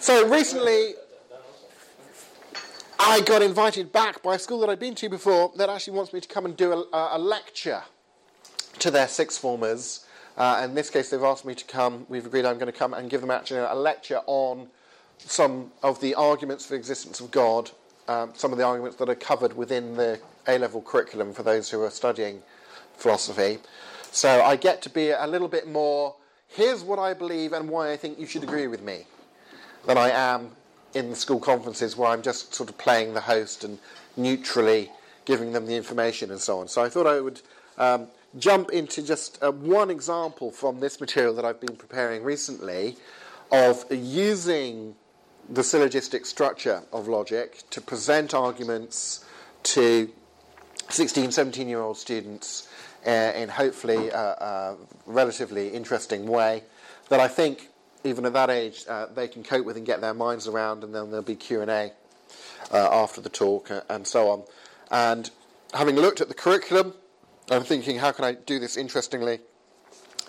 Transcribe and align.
So 0.00 0.28
recently, 0.28 0.94
I 2.98 3.20
got 3.20 3.42
invited 3.42 3.92
back 3.92 4.22
by 4.22 4.36
a 4.36 4.38
school 4.38 4.60
that 4.60 4.70
I'd 4.70 4.78
been 4.78 4.94
to 4.96 5.08
before 5.08 5.52
that 5.56 5.68
actually 5.68 5.96
wants 5.96 6.12
me 6.12 6.20
to 6.20 6.28
come 6.28 6.44
and 6.44 6.56
do 6.56 6.72
a, 6.72 7.08
a 7.12 7.18
lecture 7.18 7.82
to 8.78 8.90
their 8.90 9.08
sixth 9.08 9.40
formers. 9.40 10.06
Uh, 10.36 10.62
in 10.64 10.74
this 10.74 10.90
case, 10.90 11.10
they've 11.10 11.22
asked 11.22 11.44
me 11.44 11.54
to 11.54 11.64
come. 11.64 12.06
We've 12.08 12.26
agreed 12.26 12.44
I'm 12.44 12.58
going 12.58 12.72
to 12.72 12.78
come 12.78 12.92
and 12.92 13.08
give 13.08 13.20
them 13.20 13.30
actually 13.30 13.60
a 13.60 13.74
lecture 13.74 14.20
on 14.26 14.68
some 15.18 15.70
of 15.82 16.00
the 16.00 16.14
arguments 16.14 16.66
for 16.66 16.70
the 16.70 16.78
existence 16.78 17.20
of 17.20 17.30
God, 17.30 17.70
um, 18.08 18.32
some 18.34 18.52
of 18.52 18.58
the 18.58 18.64
arguments 18.64 18.96
that 18.98 19.08
are 19.08 19.14
covered 19.14 19.56
within 19.56 19.96
the 19.96 20.20
A 20.48 20.58
level 20.58 20.82
curriculum 20.82 21.32
for 21.32 21.42
those 21.42 21.70
who 21.70 21.82
are 21.82 21.90
studying 21.90 22.42
philosophy. 22.96 23.58
So 24.10 24.42
I 24.42 24.56
get 24.56 24.82
to 24.82 24.90
be 24.90 25.10
a 25.10 25.26
little 25.26 25.48
bit 25.48 25.68
more, 25.68 26.16
here's 26.48 26.82
what 26.82 26.98
I 26.98 27.14
believe 27.14 27.52
and 27.52 27.68
why 27.68 27.92
I 27.92 27.96
think 27.96 28.18
you 28.18 28.26
should 28.26 28.42
agree 28.42 28.66
with 28.66 28.82
me, 28.82 29.06
than 29.86 29.98
I 29.98 30.10
am 30.10 30.50
in 30.94 31.10
the 31.10 31.16
school 31.16 31.40
conferences 31.40 31.96
where 31.96 32.08
I'm 32.08 32.22
just 32.22 32.54
sort 32.54 32.70
of 32.70 32.78
playing 32.78 33.14
the 33.14 33.20
host 33.20 33.64
and 33.64 33.78
neutrally 34.16 34.90
giving 35.24 35.52
them 35.52 35.66
the 35.66 35.74
information 35.74 36.30
and 36.30 36.40
so 36.40 36.60
on. 36.60 36.68
So 36.68 36.82
I 36.82 36.88
thought 36.88 37.06
I 37.06 37.20
would 37.20 37.40
um, 37.78 38.08
jump 38.38 38.70
into 38.70 39.02
just 39.02 39.42
uh, 39.42 39.50
one 39.50 39.90
example 39.90 40.50
from 40.50 40.80
this 40.80 41.00
material 41.00 41.34
that 41.34 41.44
I've 41.44 41.60
been 41.60 41.76
preparing 41.76 42.22
recently 42.22 42.96
of 43.50 43.84
using 43.90 44.94
the 45.48 45.62
syllogistic 45.62 46.26
structure 46.26 46.82
of 46.92 47.08
logic 47.08 47.62
to 47.70 47.80
present 47.80 48.34
arguments 48.34 49.24
to 49.62 50.10
16, 50.88 51.32
17 51.32 51.68
year 51.68 51.80
old 51.80 51.96
students 51.96 52.68
uh, 53.06 53.10
in 53.10 53.48
hopefully 53.48 54.08
a, 54.08 54.18
a, 54.18 54.76
relatively 55.06 55.68
interesting 55.68 56.26
way 56.26 56.62
that 57.10 57.20
I 57.20 57.28
think 57.28 57.68
even 58.04 58.26
at 58.26 58.34
that 58.34 58.50
age 58.50 58.84
uh, 58.88 59.06
they 59.06 59.26
can 59.26 59.42
cope 59.42 59.64
with 59.64 59.76
and 59.76 59.86
get 59.86 60.00
their 60.00 60.14
minds 60.14 60.46
around 60.46 60.84
and 60.84 60.94
then 60.94 61.10
there'll 61.10 61.24
be 61.24 61.34
Q&A 61.34 61.92
uh, 62.70 62.88
after 62.92 63.20
the 63.20 63.28
talk 63.28 63.70
uh, 63.70 63.80
and 63.88 64.06
so 64.06 64.28
on. 64.28 64.42
And 64.90 65.30
having 65.72 65.96
looked 65.96 66.20
at 66.20 66.28
the 66.28 66.34
curriculum, 66.34 66.94
I'm 67.50 67.64
thinking 67.64 67.98
how 67.98 68.12
can 68.12 68.24
I 68.24 68.32
do 68.32 68.58
this 68.58 68.76
interestingly? 68.76 69.40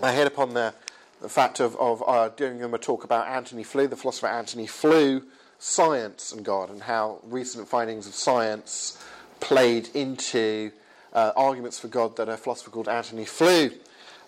I 0.01 0.13
hit 0.13 0.27
upon 0.27 0.53
the 0.53 0.73
the 1.21 1.29
fact 1.29 1.61
of, 1.61 1.77
of 1.77 2.03
uh, 2.05 2.29
doing 2.29 2.59
them 2.59 2.73
a 2.73 2.77
talk 2.77 3.05
about 3.05 3.27
Antony 3.27 3.63
Flew, 3.63 3.87
the 3.87 3.95
philosopher 3.95 4.27
Antony 4.27 4.67
Flew, 4.67 5.23
science 5.59 6.33
and 6.33 6.43
God, 6.43 6.69
and 6.69 6.83
how 6.83 7.19
recent 7.23 7.69
findings 7.69 8.05
of 8.05 8.13
science 8.13 9.01
played 9.39 9.87
into 9.93 10.71
arguments 11.13 11.79
for 11.79 11.87
God 11.87 12.17
that 12.17 12.27
a 12.27 12.35
philosopher 12.35 12.69
called 12.69 12.89
Antony 12.89 13.23
Flew 13.23 13.71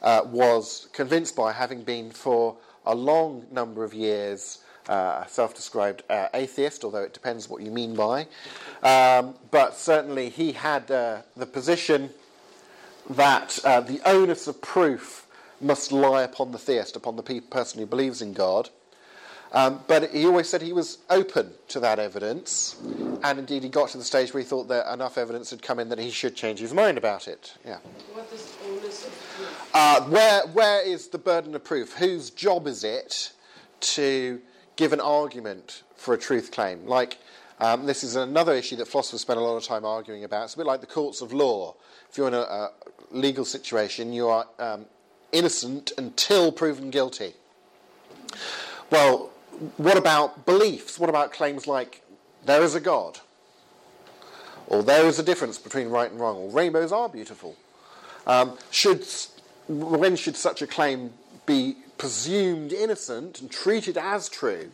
uh, 0.02 0.22
was 0.26 0.88
convinced 0.94 1.36
by, 1.36 1.52
having 1.52 1.84
been 1.84 2.12
for 2.12 2.58
a 2.88 2.96
long 2.96 3.46
number 3.52 3.84
of 3.84 3.94
years 3.94 4.60
uh, 4.90 5.26
self 5.26 5.54
described 5.54 6.04
uh, 6.10 6.28
atheist, 6.34 6.84
although 6.84 7.04
it 7.04 7.14
depends 7.14 7.50
what 7.50 7.62
you 7.62 7.72
mean 7.72 7.96
by. 7.96 8.28
Um, 8.84 9.36
but 9.52 9.76
certainly 9.76 10.30
he 10.30 10.54
had 10.54 10.90
uh, 10.90 11.22
the 11.36 11.46
position 11.46 12.10
that 13.10 13.60
the 13.64 14.00
onus 14.06 14.48
of 14.48 14.62
proof 14.62 15.28
must 15.60 15.92
lie 15.92 16.24
upon 16.24 16.52
the 16.52 16.58
theist, 16.58 16.96
upon 16.96 17.16
the 17.16 17.24
pe- 17.24 17.40
person 17.40 17.80
who 17.80 17.86
believes 17.86 18.22
in 18.22 18.34
God. 18.34 18.70
Um, 19.54 19.82
but 19.88 20.12
he 20.12 20.26
always 20.26 20.50
said 20.50 20.62
he 20.62 20.74
was 20.74 20.98
open 21.10 21.54
to 21.70 21.80
that 21.80 22.00
evidence, 22.00 22.76
and 23.24 23.40
indeed 23.40 23.64
he 23.64 23.70
got 23.70 23.90
to 23.90 23.98
the 23.98 24.04
stage 24.04 24.34
where 24.34 24.44
he 24.44 24.48
thought 24.48 24.68
that 24.68 24.92
enough 24.94 25.18
evidence 25.18 25.50
had 25.52 25.62
come 25.62 25.80
in 25.80 25.88
that 25.90 26.00
he 26.00 26.12
should 26.12 26.36
change 26.36 26.60
his 26.60 26.74
mind 26.74 26.98
about 26.98 27.28
it. 27.28 27.54
Yeah. 27.66 27.78
Onus 28.66 29.06
of 29.06 29.14
proof? 29.36 29.47
Uh, 29.80 30.02
where 30.06 30.42
where 30.54 30.82
is 30.82 31.10
the 31.10 31.20
burden 31.20 31.54
of 31.54 31.64
proof? 31.64 31.94
Whose 31.94 32.32
job 32.32 32.66
is 32.66 32.84
it 32.84 33.32
to 33.82 34.42
give 34.76 34.92
an 34.92 35.00
argument 35.00 35.84
for 35.96 36.16
a 36.16 36.18
truth 36.18 36.50
claim? 36.50 36.88
Like 36.88 37.20
um, 37.60 37.86
this 37.86 38.04
is 38.04 38.16
another 38.16 38.54
issue 38.54 38.76
that 38.78 38.88
philosophers 38.88 39.22
spend 39.22 39.40
a 39.40 39.44
lot 39.44 39.56
of 39.56 39.64
time 39.64 39.86
arguing 39.86 40.24
about. 40.24 40.46
It's 40.46 40.56
a 40.56 40.58
bit 40.58 40.66
like 40.66 40.82
the 40.82 40.88
courts 40.88 41.22
of 41.22 41.32
law. 41.32 41.76
If 42.10 42.18
you're 42.18 42.28
in 42.28 42.34
a, 42.34 42.40
a 42.40 42.72
legal 43.12 43.46
situation, 43.46 44.14
you 44.14 44.28
are 44.30 44.48
um, 44.58 44.88
innocent 45.32 45.92
until 45.96 46.52
proven 46.52 46.90
guilty. 46.90 47.34
Well, 48.90 49.30
what 49.78 49.96
about 49.96 50.48
beliefs? 50.48 50.98
What 50.98 51.08
about 51.12 51.32
claims 51.32 51.68
like 51.68 52.02
there 52.48 52.64
is 52.64 52.74
a 52.74 52.80
God? 52.80 53.20
Or 54.66 54.82
there 54.82 55.06
is 55.06 55.20
a 55.20 55.24
difference 55.24 55.60
between 55.60 55.90
right 55.90 56.10
and 56.10 56.20
wrong? 56.20 56.38
Or 56.38 56.50
rainbows 56.50 56.92
are 56.92 57.08
beautiful? 57.08 57.56
Um, 58.26 58.58
should, 58.72 59.06
when 59.68 60.16
should 60.16 60.36
such 60.36 60.62
a 60.62 60.68
claim 60.68 61.14
be 61.46 61.78
presumed 61.98 62.74
innocent 62.74 63.42
and 63.42 63.50
treated 63.50 63.98
as 63.98 64.30
true 64.30 64.70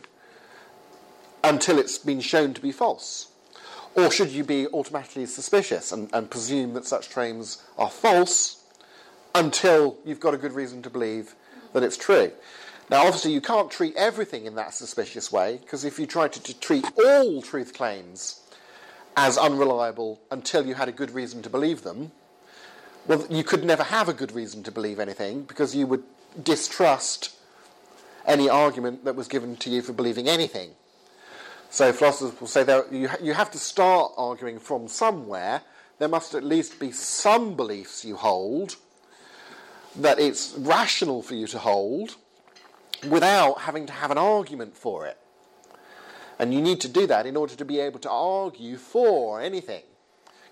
until 1.42 1.78
it's 1.78 1.98
been 1.98 2.20
shown 2.20 2.54
to 2.54 2.60
be 2.60 2.72
false? 2.72 3.28
Or 3.94 4.10
should 4.10 4.30
you 4.30 4.42
be 4.44 4.66
automatically 4.68 5.26
suspicious 5.26 5.92
and, 5.92 6.10
and 6.12 6.30
presume 6.30 6.74
that 6.74 6.84
such 6.84 7.10
claims 7.10 7.62
are 7.78 7.90
false 7.90 8.64
until 9.34 9.96
you've 10.04 10.20
got 10.20 10.34
a 10.34 10.38
good 10.38 10.52
reason 10.52 10.82
to 10.82 10.90
believe 10.90 11.34
that 11.72 11.82
it's 11.82 11.96
true. 11.96 12.30
Now, 12.90 13.02
obviously, 13.02 13.32
you 13.32 13.40
can't 13.40 13.70
treat 13.70 13.96
everything 13.96 14.46
in 14.46 14.54
that 14.56 14.74
suspicious 14.74 15.32
way, 15.32 15.58
because 15.60 15.84
if 15.84 15.98
you 15.98 16.06
tried 16.06 16.32
to, 16.34 16.42
to, 16.42 16.58
treat 16.60 16.86
all 16.98 17.42
truth 17.42 17.74
claims 17.74 18.40
as 19.16 19.38
unreliable 19.38 20.20
until 20.30 20.66
you 20.66 20.74
had 20.74 20.88
a 20.88 20.92
good 20.92 21.10
reason 21.10 21.42
to 21.42 21.50
believe 21.50 21.82
them, 21.82 22.12
well, 23.06 23.26
you 23.28 23.44
could 23.44 23.64
never 23.64 23.82
have 23.82 24.08
a 24.08 24.12
good 24.12 24.32
reason 24.32 24.62
to 24.64 24.72
believe 24.72 24.98
anything, 24.98 25.42
because 25.42 25.74
you 25.74 25.86
would 25.86 26.04
distrust 26.42 27.36
any 28.26 28.48
argument 28.48 29.04
that 29.04 29.14
was 29.14 29.28
given 29.28 29.56
to 29.56 29.70
you 29.70 29.82
for 29.82 29.92
believing 29.92 30.28
anything. 30.28 30.70
So 31.70 31.92
philosophers 31.92 32.40
will 32.40 32.48
say 32.48 32.62
that 32.64 32.92
you, 32.92 33.08
you 33.20 33.34
have 33.34 33.50
to 33.50 33.58
start 33.58 34.12
arguing 34.16 34.58
from 34.58 34.88
somewhere. 34.88 35.62
There 35.98 36.08
must 36.08 36.34
at 36.34 36.44
least 36.44 36.78
be 36.78 36.92
some 36.92 37.54
beliefs 37.56 38.04
you 38.04 38.16
hold 38.16 38.76
that 39.96 40.18
it's 40.18 40.54
rational 40.56 41.22
for 41.22 41.34
you 41.34 41.46
to 41.48 41.58
hold 41.58 42.16
without 43.08 43.60
having 43.60 43.86
to 43.86 43.92
have 43.92 44.10
an 44.10 44.18
argument 44.18 44.76
for 44.76 45.06
it. 45.06 45.18
And 46.38 46.52
you 46.52 46.60
need 46.60 46.80
to 46.80 46.88
do 46.88 47.06
that 47.06 47.26
in 47.26 47.36
order 47.36 47.54
to 47.54 47.64
be 47.64 47.78
able 47.78 48.00
to 48.00 48.10
argue 48.10 48.76
for 48.76 49.40
anything, 49.40 49.82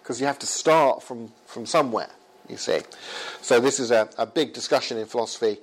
because 0.01 0.21
you 0.21 0.27
have 0.27 0.39
to 0.41 0.47
start 0.47 1.03
from, 1.03 1.33
from 1.47 1.67
somewhere, 1.67 2.11
you 2.49 2.57
see. 2.57 2.81
So, 3.41 3.61
this 3.61 3.81
is 3.81 3.91
a, 3.91 4.09
a 4.19 4.27
big 4.27 4.53
discussion 4.53 4.99
in 4.99 5.07
philosophy 5.07 5.59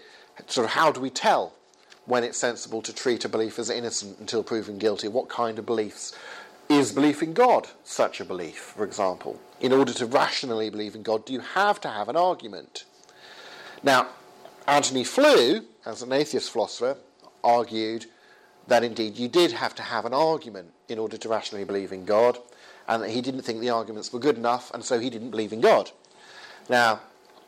sort 0.48 0.66
of 0.66 0.72
how 0.72 0.92
do 0.92 1.02
we 1.02 1.10
tell 1.10 1.54
when 2.06 2.24
it's 2.24 2.38
sensible 2.38 2.82
to 2.82 2.94
treat 2.94 3.26
a 3.26 3.30
belief 3.30 3.60
as 3.60 3.70
innocent 3.70 4.20
until 4.20 4.44
proven 4.44 4.78
guilty? 4.78 5.08
What 5.08 5.30
kind 5.30 5.60
of 5.60 5.66
beliefs? 5.66 6.16
Is 6.70 6.92
belief 6.92 7.24
in 7.24 7.34
God 7.34 7.68
such 7.84 8.22
a 8.22 8.26
belief, 8.26 8.58
for 8.58 8.84
example? 8.84 9.40
In 9.60 9.74
order 9.74 9.92
to 9.94 10.06
rationally 10.06 10.70
believe 10.70 10.96
in 10.96 11.04
God, 11.04 11.26
do 11.26 11.34
you 11.34 11.40
have 11.40 11.82
to 11.82 11.90
have 11.90 12.10
an 12.10 12.16
argument? 12.16 12.86
Now, 13.82 14.08
Antony 14.68 15.04
Flew, 15.04 15.66
as 15.86 16.04
an 16.04 16.14
atheist 16.14 16.52
philosopher, 16.52 16.98
argued 17.44 18.06
that 18.68 18.84
indeed 18.84 19.18
you 19.18 19.28
did 19.28 19.52
have 19.52 19.74
to 19.76 19.82
have 19.82 20.06
an 20.06 20.14
argument 20.14 20.70
in 20.88 21.00
order 21.00 21.18
to 21.18 21.30
rationally 21.30 21.66
believe 21.66 21.92
in 21.92 22.06
God, 22.06 22.38
and 22.88 23.02
that 23.02 23.10
he 23.10 23.22
didn't 23.22 23.42
think 23.42 23.62
the 23.62 23.72
arguments 23.72 24.14
were 24.14 24.20
good 24.20 24.38
enough, 24.38 24.72
and 24.74 24.84
so 24.84 25.00
he 25.00 25.10
didn't 25.10 25.32
believe 25.32 25.54
in 25.54 25.62
God. 25.62 25.92
Now, 26.70 27.02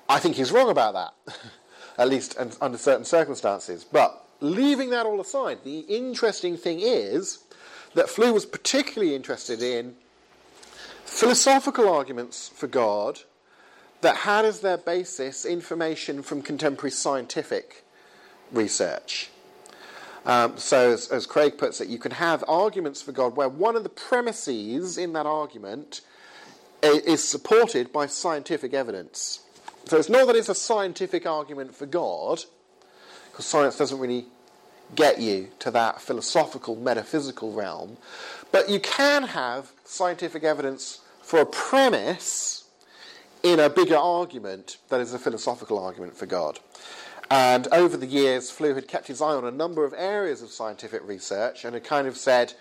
I 0.09 0.20
think 0.20 0.36
he's 0.36 0.52
wrong 0.52 0.70
about 0.70 0.94
that, 0.94 1.36
at 1.98 2.09
least 2.09 2.36
under 2.59 2.78
certain 2.78 3.06
circumstances. 3.06 3.86
But 3.86 4.26
leaving 4.42 4.90
that 4.90 5.06
all 5.06 5.22
aside, 5.22 5.59
the 5.64 5.80
interesting 5.82 6.58
thing 6.58 6.80
is 6.82 7.44
that 7.94 8.10
Flew 8.10 8.34
was 8.34 8.46
particularly 8.46 9.16
interested 9.16 9.62
in 9.62 9.96
philosophical 11.06 11.88
arguments 11.88 12.50
for 12.50 12.68
God 12.68 13.20
that 14.02 14.18
had 14.18 14.46
as 14.46 14.62
their 14.62 14.78
basis 14.78 15.46
information 15.46 16.24
from 16.24 16.42
contemporary 16.42 16.92
scientific 16.92 17.84
research. 18.52 19.30
Um, 20.25 20.57
so, 20.57 20.92
as, 20.92 21.07
as, 21.10 21.25
Craig 21.25 21.57
puts 21.57 21.81
it, 21.81 21.88
you 21.88 21.98
can 21.98 22.12
have 22.12 22.44
arguments 22.48 23.01
for 23.01 23.12
God 23.12 23.36
where 23.36 23.50
one 23.50 23.75
of 23.75 23.84
the 23.84 23.90
premises 23.90 24.98
in 24.98 25.13
that 25.13 25.25
argument 25.25 26.01
is 26.81 27.24
supported 27.24 27.92
by 27.92 28.07
scientific 28.07 28.74
evidence. 28.74 29.42
So, 29.86 29.98
it's 29.98 30.10
not 30.10 30.28
that 30.28 30.36
it's 30.36 30.50
a 30.50 30.56
scientific 30.56 31.25
argument 31.25 31.75
for 31.75 31.86
God, 31.86 32.44
because 33.31 33.45
science 33.45 33.78
doesn't 33.78 34.00
really 34.00 34.25
get 34.95 35.19
you 35.19 35.50
to 35.60 35.72
that 35.72 36.01
philosophical, 36.01 36.75
metaphysical 36.75 37.54
realm, 37.54 37.98
but 38.51 38.69
you 38.69 38.80
can 38.80 39.24
have 39.24 39.72
scientific 39.86 40.44
evidence 40.44 41.00
for 41.22 41.39
a 41.39 41.45
premise 41.45 42.66
in 43.44 43.60
a 43.60 43.69
bigger 43.69 43.98
argument 43.98 44.78
that 44.89 45.01
is 45.01 45.13
a 45.13 45.19
philosophical 45.19 45.80
argument 45.80 46.16
for 46.16 46.25
God. 46.25 46.60
And 47.30 47.68
over 47.72 47.95
the 47.95 48.06
years, 48.06 48.51
Flew 48.51 48.75
had 48.75 48.88
kept 48.88 49.07
his 49.07 49.22
eye 49.22 49.33
on 49.33 49.45
a 49.45 49.51
number 49.51 49.86
of 49.86 49.94
areas 49.98 50.42
of 50.42 50.50
scientific 50.50 51.07
research 51.07 51.63
and 51.63 51.74
had 51.74 51.83
kind 51.83 52.07
of 52.07 52.18
said, 52.18 52.54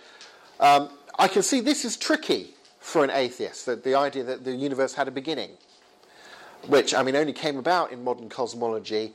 um, 0.61 0.89
I 1.19 1.27
can 1.27 1.43
see 1.43 1.61
this 1.61 1.85
is 1.85 1.97
tricky 1.97 2.55
for 2.81 3.05
an 3.05 3.11
atheist, 3.11 3.67
that 3.67 3.85
the 3.85 3.95
idea 3.95 4.25
that 4.25 4.45
the 4.45 4.53
universe 4.53 4.95
had 4.95 5.07
a 5.07 5.11
beginning, 5.11 5.51
which, 6.67 6.93
I 6.95 7.03
mean, 7.03 7.15
only 7.15 7.33
came 7.33 7.57
about 7.57 7.93
in 7.93 8.03
modern 8.03 8.29
cosmology, 8.29 9.13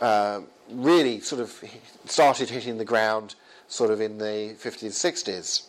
uh, 0.00 0.42
really 0.70 1.20
sort 1.20 1.40
of 1.40 1.62
started 2.04 2.48
hitting 2.50 2.78
the 2.78 2.84
ground 2.84 3.34
sort 3.68 3.90
of 3.90 4.00
in 4.00 4.18
the 4.18 4.54
50s, 4.62 4.92
60s. 4.92 5.66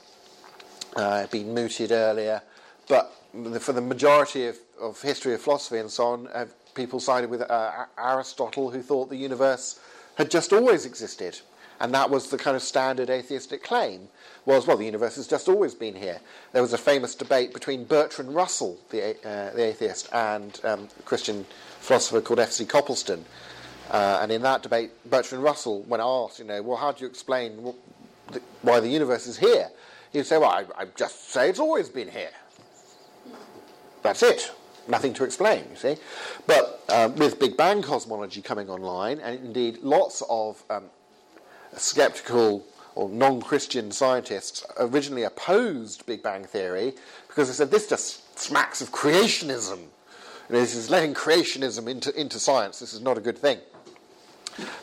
Uh, 0.96 1.22
had 1.22 1.32
been 1.32 1.56
mooted 1.56 1.92
earlier, 1.92 2.40
but 2.88 3.12
for 3.60 3.74
the 3.74 3.82
majority 3.82 4.46
of, 4.46 4.58
of 4.80 5.02
history 5.02 5.34
of 5.34 5.42
philosophy 5.42 5.80
and 5.80 5.90
so 5.90 6.06
on, 6.06 6.28
uh, 6.28 6.46
people 6.76 7.00
sided 7.00 7.32
with 7.32 7.42
uh, 7.42 7.86
Aristotle, 7.98 8.70
who 8.70 8.82
thought 8.82 9.10
the 9.10 9.16
universe 9.16 9.80
had 10.16 10.30
just 10.30 10.54
always 10.54 10.86
existed. 10.86 11.40
And 11.84 11.94
that 11.94 12.10
was 12.10 12.30
the 12.30 12.38
kind 12.38 12.56
of 12.56 12.64
standard 12.64 13.10
atheistic 13.10 13.62
claim 13.62 14.08
was, 14.46 14.66
well, 14.66 14.78
the 14.78 14.86
universe 14.86 15.18
has 15.18 15.28
just 15.28 15.50
always 15.50 15.76
been 15.76 15.96
here. 15.96 16.22
There 16.54 16.62
was 16.62 16.72
a 16.72 16.78
famous 16.78 17.14
debate 17.14 17.54
between 17.54 17.84
Bertrand 17.84 18.34
Russell, 18.34 18.80
the, 18.90 19.18
uh, 19.28 19.54
the 19.54 19.66
atheist, 19.66 20.08
and 20.14 20.62
um, 20.64 20.88
a 20.98 21.04
Christian 21.04 21.46
philosopher 21.82 22.22
called 22.22 22.40
F.C. 22.40 22.66
Copleston. 22.66 23.26
Uh, 23.92 24.20
and 24.22 24.32
in 24.32 24.42
that 24.44 24.64
debate, 24.64 24.92
Bertrand 25.10 25.44
Russell, 25.44 25.82
when 25.82 26.00
asked, 26.00 26.40
you 26.40 26.46
know, 26.46 26.62
well, 26.62 26.78
how 26.78 26.94
do 26.94 27.04
you 27.04 27.10
explain 27.10 27.74
the, 28.32 28.42
why 28.62 28.80
the 28.80 28.88
universe 28.88 29.28
is 29.28 29.38
here? 29.38 29.68
He'd 30.14 30.26
say, 30.26 30.38
well, 30.38 30.52
I, 30.52 30.64
I 30.78 30.86
just 30.96 31.32
say 31.32 31.50
it's 31.50 31.60
always 31.60 31.90
been 31.90 32.10
here. 32.10 32.32
That's 34.04 34.24
it 34.24 34.54
nothing 34.86 35.14
to 35.14 35.24
explain, 35.24 35.64
you 35.70 35.78
see. 35.78 35.96
But 36.46 36.84
um, 36.90 37.16
with 37.16 37.40
Big 37.40 37.56
Bang 37.56 37.82
cosmology 37.82 38.42
coming 38.42 38.70
online, 38.70 39.20
and 39.20 39.40
indeed 39.40 39.78
lots 39.78 40.22
of 40.30 40.62
um, 40.70 40.90
skeptical 41.76 42.66
or 42.96 43.10
non 43.10 43.42
Christian 43.42 43.92
scientists 43.92 44.66
originally 44.78 45.24
opposed 45.24 46.06
Big 46.06 46.24
Bang 46.24 46.44
theory 46.44 46.94
because 47.28 47.48
they 47.48 47.54
said 47.54 47.72
this 47.72 47.88
just 47.88 48.40
smacks 48.40 48.82
of 48.82 48.92
creationism. 48.92 49.80
You 50.50 50.56
know, 50.56 50.60
this 50.60 50.76
is 50.76 50.90
letting 50.90 51.14
creationism 51.14 51.88
into, 51.88 52.20
into 52.20 52.40
science. 52.40 52.80
This 52.80 52.94
is 52.94 53.02
not 53.02 53.18
a 53.18 53.22
good 53.22 53.38
thing. 53.38 53.60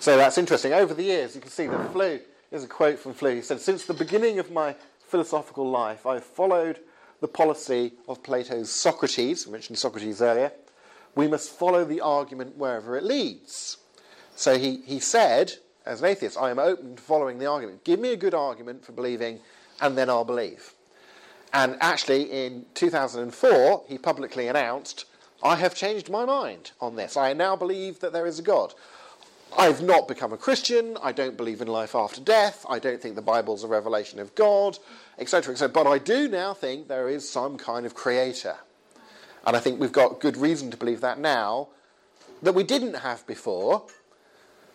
So 0.01 0.17
that's 0.17 0.39
interesting. 0.39 0.73
Over 0.73 0.95
the 0.95 1.05
years, 1.05 1.35
you 1.35 1.41
can 1.41 1.51
see 1.51 1.67
that 1.67 1.93
Flew, 1.93 2.21
here's 2.51 2.65
a 2.65 2.69
quote 2.69 2.99
from 2.99 3.15
Flew. 3.15 3.37
He 3.37 3.43
said, 3.43 3.61
Since 3.61 3.85
the 3.85 3.95
beginning 3.95 4.39
of 4.39 4.51
my 4.51 4.75
philosophical 5.07 5.69
life, 5.71 6.07
I've 6.07 6.25
followed 6.25 6.81
the 7.21 7.29
policy 7.29 7.93
of 8.09 8.23
Plato's 8.23 8.71
Socrates. 8.71 9.47
I 9.47 9.51
mentioned 9.51 9.79
Socrates 9.79 10.23
earlier. 10.23 10.53
We 11.15 11.29
must 11.29 11.51
follow 11.51 11.85
the 11.85 12.01
argument 12.01 12.57
wherever 12.57 12.97
it 12.97 13.05
leads. 13.05 13.77
So 14.35 14.59
he, 14.59 14.79
he 14.87 15.01
said, 15.01 15.55
as 15.87 16.01
an 16.01 16.09
atheist, 16.09 16.39
I 16.39 16.51
am 16.51 16.59
open 16.59 16.97
to 16.97 17.03
following 17.03 17.39
the 17.39 17.47
argument. 17.47 17.85
Give 17.85 18.01
me 18.01 18.13
a 18.13 18.17
good 18.17 18.35
argument 18.35 18.85
for 18.85 18.93
believing, 18.93 19.41
and 19.81 19.97
then 19.97 20.11
I'll 20.11 20.25
believe. 20.25 20.75
And 21.53 21.77
actually, 21.81 22.25
in 22.25 22.67
2004, 22.75 23.85
he 23.89 23.99
publicly 23.99 24.49
announced, 24.49 25.07
I 25.43 25.57
have 25.57 25.75
changed 25.75 26.11
my 26.11 26.25
mind 26.25 26.73
on 26.81 26.97
this. 26.97 27.17
I 27.17 27.33
now 27.33 27.57
believe 27.57 28.01
that 28.01 28.13
there 28.13 28.27
is 28.27 28.39
a 28.39 28.43
God. 28.43 28.75
I've 29.57 29.83
not 29.83 30.07
become 30.07 30.33
a 30.33 30.37
Christian. 30.37 30.97
I 31.03 31.11
don't 31.13 31.37
believe 31.37 31.61
in 31.61 31.67
life 31.67 31.95
after 31.95 32.21
death. 32.21 32.65
I 32.69 32.79
don't 32.79 33.01
think 33.01 33.17
the 33.17 33.23
Bible's 33.23 33.65
a 33.65 33.69
revelation 33.69 34.21
of 34.21 34.35
God, 34.35 34.79
etc., 35.19 35.53
etc. 35.53 35.73
But 35.73 35.89
I 35.89 35.99
do 35.99 36.29
now 36.29 36.55
think 36.55 36.87
there 36.87 37.09
is 37.09 37.29
some 37.29 37.57
kind 37.57 37.85
of 37.85 37.95
creator. 37.95 38.57
And 39.47 39.57
I 39.57 39.61
think 39.61 39.81
we've 39.81 39.91
got 39.91 40.21
good 40.21 40.37
reason 40.37 40.71
to 40.71 40.77
believe 40.77 41.01
that 41.01 41.19
now 41.19 41.69
that 42.43 42.55
we 42.55 42.63
didn't 42.63 42.95
have 42.95 43.27
before 43.27 43.85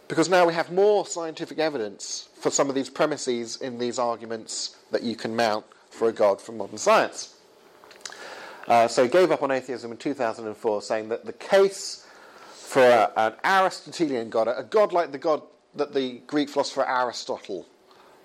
because 0.07 0.30
now 0.30 0.46
we 0.46 0.54
have 0.54 0.72
more 0.72 1.06
scientific 1.06 1.60
evidence 1.60 2.30
for 2.40 2.52
some 2.52 2.69
of 2.69 2.75
these 2.75 2.90
premises 2.90 3.57
in 3.57 3.80
these 3.80 3.98
arguments 3.98 4.78
that 4.92 5.04
you 5.04 5.16
can 5.16 5.36
mount 5.36 5.66
for 5.90 6.10
a 6.10 6.12
God 6.12 6.40
from 6.42 6.57
modern 6.57 6.78
science. 6.78 7.36
Uh, 8.68 8.88
so 8.88 9.04
he 9.04 9.10
gave 9.10 9.31
up 9.31 9.44
on 9.44 9.52
atheism 9.52 9.92
in 9.92 9.98
2004, 9.98 10.81
saying 10.81 11.10
that 11.10 11.25
the 11.25 11.34
case 11.34 12.07
for 12.54 12.81
a, 12.81 13.12
an 13.16 13.34
Aristotelian 13.44 14.30
God, 14.30 14.48
a 14.48 14.63
God 14.63 14.92
like 14.92 15.12
the 15.12 15.18
God 15.18 15.42
that 15.75 15.94
the 15.94 16.22
Greek 16.28 16.50
philosopher 16.50 16.86
Aristotle 16.88 17.66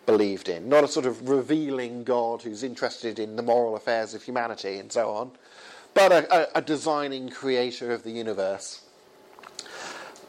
believed 0.07 0.49
in, 0.49 0.69
not 0.69 0.83
a 0.83 0.89
sort 0.89 1.07
of 1.07 1.29
revealing 1.29 2.05
God 2.05 2.43
who's 2.43 2.63
interested 2.63 3.19
in 3.19 3.37
the 3.37 3.43
moral 3.43 3.77
affairs 3.77 4.15
of 4.15 4.23
humanity 4.23 4.79
and 4.79 4.91
so 4.91 5.11
on, 5.11 5.31
but 5.95 6.13
a, 6.13 6.35
a, 6.35 6.59
a 6.59 6.63
designing 6.63 7.29
creator 7.29 7.93
of 7.93 8.03
the 8.03 8.11
universe 8.11 8.83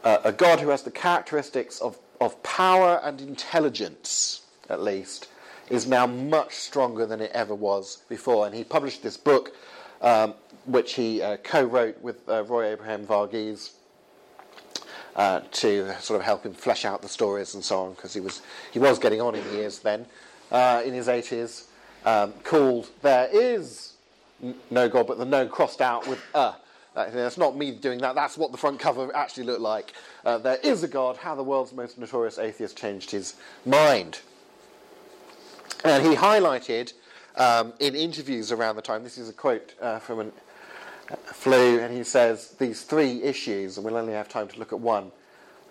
uh, 0.04 0.18
a 0.24 0.32
God 0.32 0.60
who 0.60 0.70
has 0.70 0.82
the 0.82 0.90
characteristics 0.90 1.80
of, 1.80 1.98
of 2.20 2.42
power 2.42 3.00
and 3.02 3.20
intelligence, 3.20 4.42
at 4.68 4.82
least, 4.82 5.28
is 5.68 5.86
now 5.86 6.06
much 6.06 6.54
stronger 6.54 7.06
than 7.06 7.20
it 7.20 7.30
ever 7.32 7.54
was 7.54 8.02
before. 8.08 8.46
And 8.46 8.54
he 8.54 8.64
published 8.64 9.02
this 9.02 9.16
book, 9.16 9.54
um, 10.00 10.34
which 10.66 10.94
he 10.94 11.22
uh, 11.22 11.36
co 11.38 11.64
wrote 11.64 12.00
with 12.02 12.28
uh, 12.28 12.44
Roy 12.44 12.72
Abraham 12.72 13.06
Varghese. 13.06 13.72
Uh, 15.14 15.42
to 15.50 15.92
sort 16.00 16.18
of 16.18 16.24
help 16.24 16.42
him 16.42 16.54
flesh 16.54 16.86
out 16.86 17.02
the 17.02 17.08
stories 17.08 17.54
and 17.54 17.62
so 17.62 17.80
on, 17.80 17.92
because 17.92 18.14
he 18.14 18.20
was 18.20 18.40
he 18.72 18.78
was 18.78 18.98
getting 18.98 19.20
on 19.20 19.34
in 19.34 19.44
years 19.52 19.80
then, 19.80 20.06
uh, 20.50 20.80
in 20.86 20.94
his 20.94 21.06
80s, 21.06 21.64
um, 22.06 22.32
called 22.44 22.88
"There 23.02 23.28
Is 23.30 23.92
No 24.70 24.88
God," 24.88 25.06
but 25.06 25.18
the 25.18 25.26
"No" 25.26 25.46
crossed 25.46 25.82
out 25.82 26.08
with 26.08 26.18
"a." 26.32 26.54
That's 26.94 27.38
not 27.38 27.56
me 27.56 27.70
doing 27.70 27.98
that. 28.00 28.14
That's 28.14 28.36
what 28.36 28.52
the 28.52 28.58
front 28.58 28.78
cover 28.78 29.14
actually 29.16 29.44
looked 29.44 29.60
like. 29.60 29.94
Uh, 30.24 30.38
there 30.38 30.58
is 30.62 30.82
a 30.82 30.88
God. 30.88 31.16
How 31.16 31.34
the 31.34 31.42
world's 31.42 31.72
most 31.72 31.98
notorious 31.98 32.38
atheist 32.38 32.76
changed 32.76 33.10
his 33.10 33.34
mind. 33.64 34.20
And 35.84 36.04
he 36.04 36.14
highlighted 36.14 36.92
um, 37.36 37.72
in 37.80 37.94
interviews 37.94 38.52
around 38.52 38.76
the 38.76 38.82
time. 38.82 39.02
This 39.02 39.18
is 39.18 39.28
a 39.28 39.32
quote 39.32 39.74
uh, 39.80 39.98
from 40.00 40.20
a 40.20 40.24
uh, 40.24 41.16
Flew, 41.32 41.80
and 41.80 41.94
he 41.94 42.04
says 42.04 42.50
these 42.58 42.82
three 42.82 43.22
issues, 43.22 43.76
and 43.76 43.84
we'll 43.84 43.96
only 43.96 44.12
have 44.12 44.28
time 44.28 44.48
to 44.48 44.58
look 44.58 44.72
at 44.72 44.80
one. 44.80 45.10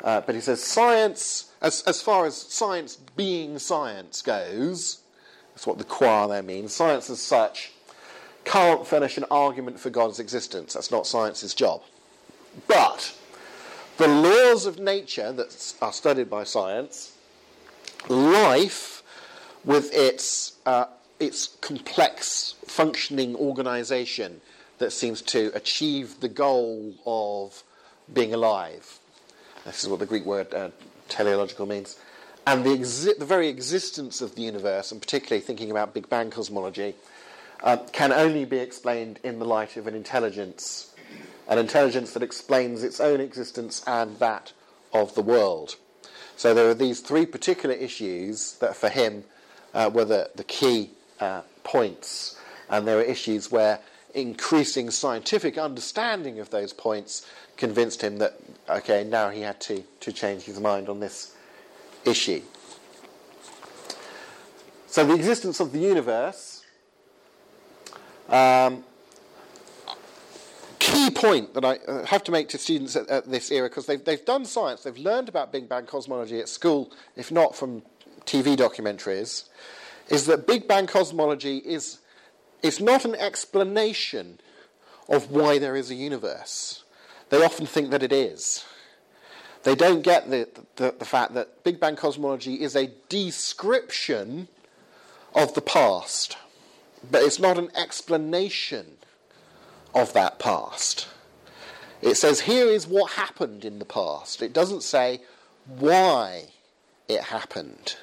Uh, 0.04 0.22
but 0.22 0.36
he 0.36 0.42
says 0.42 0.64
science, 0.64 1.52
as, 1.62 1.84
as 1.84 2.02
far 2.02 2.26
as 2.26 2.36
science 2.36 2.96
being 2.96 3.60
science 3.60 4.22
goes, 4.22 5.02
that's 5.54 5.68
what 5.68 5.78
the 5.78 5.84
qua 5.84 6.28
there 6.28 6.42
means. 6.42 6.74
Science 6.74 7.10
as 7.10 7.20
such 7.20 7.72
can't 8.46 8.86
furnish 8.86 9.18
an 9.18 9.26
argument 9.32 9.80
for 9.80 9.90
God's 9.90 10.20
existence. 10.20 10.74
That's 10.74 10.92
not 10.92 11.08
science's 11.08 11.54
job. 11.54 11.82
But 12.68 13.16
the 13.98 14.08
laws 14.08 14.66
of 14.66 14.80
nature 14.80 15.32
that 15.32 15.74
are 15.82 15.94
studied 15.94 16.30
by 16.30 16.44
science, 16.44 17.16
life 18.10 19.04
with 19.64 19.94
its, 19.94 20.54
uh, 20.66 20.86
its 21.20 21.56
complex 21.62 22.56
functioning 22.66 23.36
organization 23.36 24.42
that 24.80 24.92
seems 24.92 25.22
to 25.22 25.52
achieve 25.54 26.20
the 26.20 26.28
goal 26.28 26.96
of 27.06 27.64
being 28.12 28.34
alive. 28.34 29.00
This 29.66 29.84
is 29.84 29.90
what 29.90 30.00
the 30.00 30.08
Greek 30.08 30.26
word 30.26 30.54
uh, 30.54 30.70
teleological 31.08 31.68
means. 31.68 32.00
And 32.48 32.66
the, 32.66 32.72
exi- 32.72 33.18
the 33.20 33.26
very 33.26 33.48
existence 33.48 34.22
of 34.22 34.34
the 34.34 34.42
universe, 34.42 34.92
and 34.92 35.00
particularly 35.00 35.42
thinking 35.42 35.70
about 35.70 35.94
Big 35.94 36.10
Bang 36.10 36.32
cosmology, 36.32 36.96
uh, 37.64 37.78
can 37.92 38.12
only 38.12 38.46
be 38.46 38.58
explained 38.58 39.20
in 39.24 39.40
the 39.40 39.46
light 39.46 39.78
of 39.78 39.88
an 39.88 39.96
intelligence, 39.96 40.94
an 41.48 41.58
intelligence 41.58 42.14
that 42.14 42.24
explains 42.24 42.84
its 42.84 43.00
own 43.00 43.20
existence 43.20 43.84
and 43.86 44.18
that 44.20 44.54
of 44.94 45.14
the 45.16 45.22
world. 45.22 45.76
So 46.36 46.54
there 46.54 46.70
are 46.70 46.74
these 46.74 47.02
three 47.02 47.26
particular 47.26 47.76
issues 47.76 48.54
that 48.60 48.76
for 48.76 48.90
him 48.90 49.24
uh, 49.74 49.90
were 49.94 50.06
the, 50.06 50.32
the 50.36 50.44
key 50.44 50.90
uh, 51.20 51.42
points, 51.64 52.40
and 52.70 52.88
there 52.88 52.98
are 52.98 53.04
issues 53.04 53.52
where 53.52 53.80
increasing 54.14 54.92
scientific 54.92 55.58
understanding 55.58 56.40
of 56.40 56.50
those 56.50 56.74
points 56.74 57.26
convinced 57.58 58.02
him 58.02 58.18
that, 58.18 58.34
okay, 58.70 59.04
now 59.04 59.30
he 59.30 59.42
had 59.42 59.62
to, 59.62 59.84
to 60.00 60.12
change 60.12 60.44
his 60.44 60.60
mind 60.60 60.90
on 60.90 61.00
this 61.00 61.36
issue. 62.06 62.42
So 64.88 65.06
the 65.06 65.14
existence 65.14 65.60
of 65.62 65.72
the 65.72 65.80
universe 65.80 66.51
um, 68.32 68.84
key 70.80 71.10
point 71.12 71.54
that 71.54 71.64
I 71.64 71.76
uh, 71.88 72.06
have 72.06 72.24
to 72.24 72.32
make 72.32 72.50
to 72.50 72.58
students 72.58 72.96
at, 72.96 73.08
at 73.10 73.30
this 73.30 73.52
era, 73.52 73.70
because 73.70 73.86
they've, 73.86 74.04
they've 74.04 74.24
done 74.26 74.46
science, 74.46 74.84
they've 74.84 74.98
learned 74.98 75.30
about 75.30 75.52
Big 75.52 75.70
Bang 75.70 75.86
cosmology 75.86 76.40
at 76.40 76.50
school, 76.50 76.92
if 77.16 77.32
not 77.32 77.56
from 77.56 77.84
TV 78.26 78.56
documentaries, 78.56 79.50
is 80.10 80.26
that 80.26 80.48
Big 80.48 80.68
Bang 80.68 80.88
cosmology 80.88 81.58
is, 81.58 82.00
is 82.64 82.80
not 82.80 83.06
an 83.06 83.16
explanation 83.16 84.40
of 85.08 85.30
why 85.30 85.60
there 85.60 85.76
is 85.76 85.92
a 85.92 85.96
universe. 85.96 86.84
They 87.30 87.44
often 87.44 87.66
think 87.66 87.92
that 87.92 88.04
it 88.04 88.12
is. 88.12 88.66
They 89.64 89.76
don't 89.76 90.02
get 90.02 90.30
the, 90.30 90.50
the, 90.78 90.96
the 90.98 91.06
fact 91.06 91.34
that 91.36 91.64
Big 91.64 91.80
Bang 91.80 91.96
cosmology 91.96 92.56
is 92.56 92.76
a 92.76 92.92
description 93.10 94.48
of 95.36 95.54
the 95.54 95.62
past 95.62 96.38
but 97.10 97.24
it's 97.24 97.40
not 97.40 97.58
an 97.58 97.70
explanation 97.76 98.98
of 99.94 100.14
that 100.14 100.40
past. 100.40 101.08
It 102.02 102.16
says, 102.16 102.42
here 102.42 102.68
is 102.68 102.88
what 102.88 103.14
happened 103.14 103.64
in 103.64 103.80
the 103.80 103.86
past. 103.86 104.42
It 104.42 104.54
doesn't 104.54 104.84
say 104.84 105.22
why 105.68 106.50
it 107.08 107.22
happened. 107.22 107.96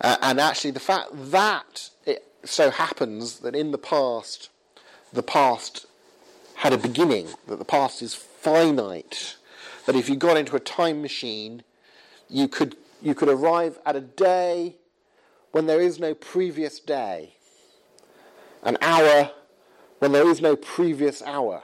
Uh, 0.00 0.16
and 0.22 0.40
actually, 0.40 0.70
the 0.70 0.80
fact 0.80 1.08
that 1.12 1.90
it 2.04 2.26
so 2.44 2.70
happens 2.70 3.40
that 3.40 3.54
in 3.54 3.70
the 3.70 3.78
past, 3.78 4.50
the 5.12 5.22
past 5.22 5.86
had 6.56 6.72
a 6.72 6.78
beginning, 6.78 7.28
that 7.48 7.58
the 7.58 7.64
past 7.64 8.02
is 8.02 8.14
finite, 8.14 9.36
that 9.86 9.96
if 9.96 10.08
you 10.08 10.16
got 10.16 10.36
into 10.36 10.56
a 10.56 10.60
time 10.60 11.02
machine, 11.02 11.62
you 12.28 12.48
could 12.48 12.76
you 13.02 13.14
could 13.14 13.28
arrive 13.28 13.78
at 13.84 13.96
a 13.96 14.00
day 14.00 14.76
when 15.52 15.66
there 15.66 15.80
is 15.80 16.00
no 16.00 16.14
previous 16.14 16.80
day, 16.80 17.34
an 18.64 18.76
hour 18.80 19.30
when 20.00 20.12
there 20.12 20.28
is 20.28 20.40
no 20.40 20.56
previous 20.56 21.22
hour, 21.22 21.62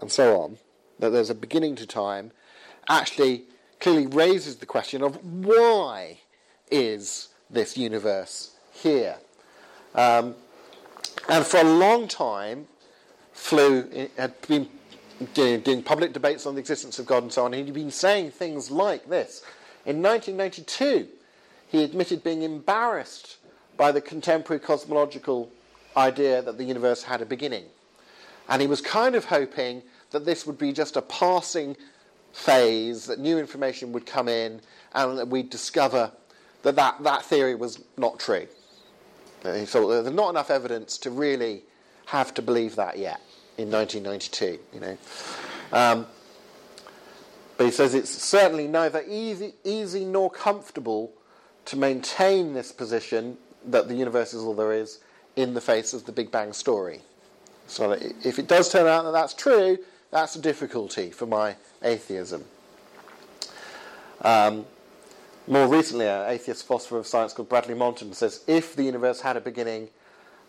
and 0.00 0.10
so 0.10 0.40
on, 0.40 0.58
that 0.98 1.10
there's 1.10 1.30
a 1.30 1.34
beginning 1.34 1.76
to 1.76 1.86
time, 1.86 2.32
actually 2.88 3.44
clearly 3.80 4.06
raises 4.06 4.56
the 4.56 4.66
question 4.66 5.02
of 5.02 5.16
why 5.24 6.18
is 6.70 7.28
this 7.48 7.76
universe 7.76 8.56
here? 8.72 9.16
Um, 9.94 10.34
and 11.28 11.44
for 11.44 11.58
a 11.58 11.64
long 11.64 12.08
time, 12.08 12.66
Flew 13.32 14.08
had 14.16 14.40
been 14.46 14.68
doing, 15.34 15.82
public 15.82 16.12
debates 16.12 16.46
on 16.46 16.54
the 16.54 16.60
existence 16.60 16.98
of 16.98 17.06
God 17.06 17.22
and 17.22 17.32
so 17.32 17.44
on. 17.44 17.54
and 17.54 17.66
He'd 17.66 17.74
been 17.74 17.90
saying 17.90 18.32
things 18.32 18.70
like 18.70 19.08
this. 19.08 19.42
In 19.86 20.02
1992, 20.02 21.08
he 21.68 21.84
admitted 21.84 22.22
being 22.22 22.42
embarrassed 22.42 23.36
by 23.76 23.92
the 23.92 24.00
contemporary 24.00 24.60
cosmological 24.60 25.50
idea 25.96 26.42
that 26.42 26.58
the 26.58 26.64
universe 26.64 27.02
had 27.02 27.20
a 27.20 27.26
beginning. 27.26 27.64
And 28.48 28.60
he 28.60 28.68
was 28.68 28.80
kind 28.80 29.14
of 29.14 29.26
hoping 29.26 29.82
that 30.10 30.24
this 30.24 30.46
would 30.46 30.58
be 30.58 30.72
just 30.72 30.96
a 30.96 31.02
passing 31.02 31.76
phase, 32.32 33.06
that 33.06 33.18
new 33.18 33.38
information 33.38 33.92
would 33.92 34.06
come 34.06 34.28
in, 34.28 34.60
and 34.94 35.18
that 35.18 35.28
we'd 35.28 35.50
discover 35.50 36.12
that 36.62 36.76
that, 36.76 37.02
that 37.02 37.24
theory 37.24 37.54
was 37.54 37.82
not 37.96 38.18
true. 38.18 38.46
He 39.42 39.64
thought 39.64 39.88
there's 39.88 40.14
not 40.14 40.30
enough 40.30 40.50
evidence 40.50 40.98
to 40.98 41.10
really 41.10 41.62
have 42.06 42.34
to 42.34 42.42
believe 42.42 42.76
that 42.76 42.98
yet 42.98 43.20
in 43.56 43.70
1992. 43.70 44.58
You 44.74 44.80
know, 44.80 44.98
um, 45.72 46.06
but 47.56 47.64
he 47.64 47.70
says 47.70 47.94
it's 47.94 48.10
certainly 48.10 48.68
neither 48.68 49.02
easy, 49.08 49.54
easy 49.64 50.04
nor 50.04 50.30
comfortable 50.30 51.12
to 51.66 51.76
maintain 51.76 52.52
this 52.52 52.72
position 52.72 53.38
that 53.66 53.88
the 53.88 53.94
universe 53.94 54.34
is 54.34 54.42
all 54.42 54.54
there 54.54 54.72
is 54.72 55.00
in 55.36 55.54
the 55.54 55.60
face 55.60 55.92
of 55.92 56.06
the 56.06 56.12
Big 56.12 56.30
Bang 56.30 56.52
story. 56.52 57.00
So 57.66 57.92
if 57.92 58.38
it 58.38 58.48
does 58.48 58.70
turn 58.70 58.86
out 58.86 59.04
that 59.04 59.12
that's 59.12 59.34
true, 59.34 59.78
that's 60.10 60.34
a 60.34 60.40
difficulty 60.40 61.10
for 61.10 61.26
my 61.26 61.56
atheism. 61.82 62.44
Um, 64.22 64.66
more 65.46 65.66
recently, 65.66 66.06
an 66.06 66.30
atheist 66.30 66.66
philosopher 66.66 66.98
of 66.98 67.06
science 67.06 67.32
called 67.32 67.48
Bradley 67.48 67.74
Monton 67.74 68.12
says 68.12 68.42
if 68.46 68.76
the 68.76 68.82
universe 68.82 69.20
had 69.20 69.36
a 69.36 69.40
beginning, 69.40 69.88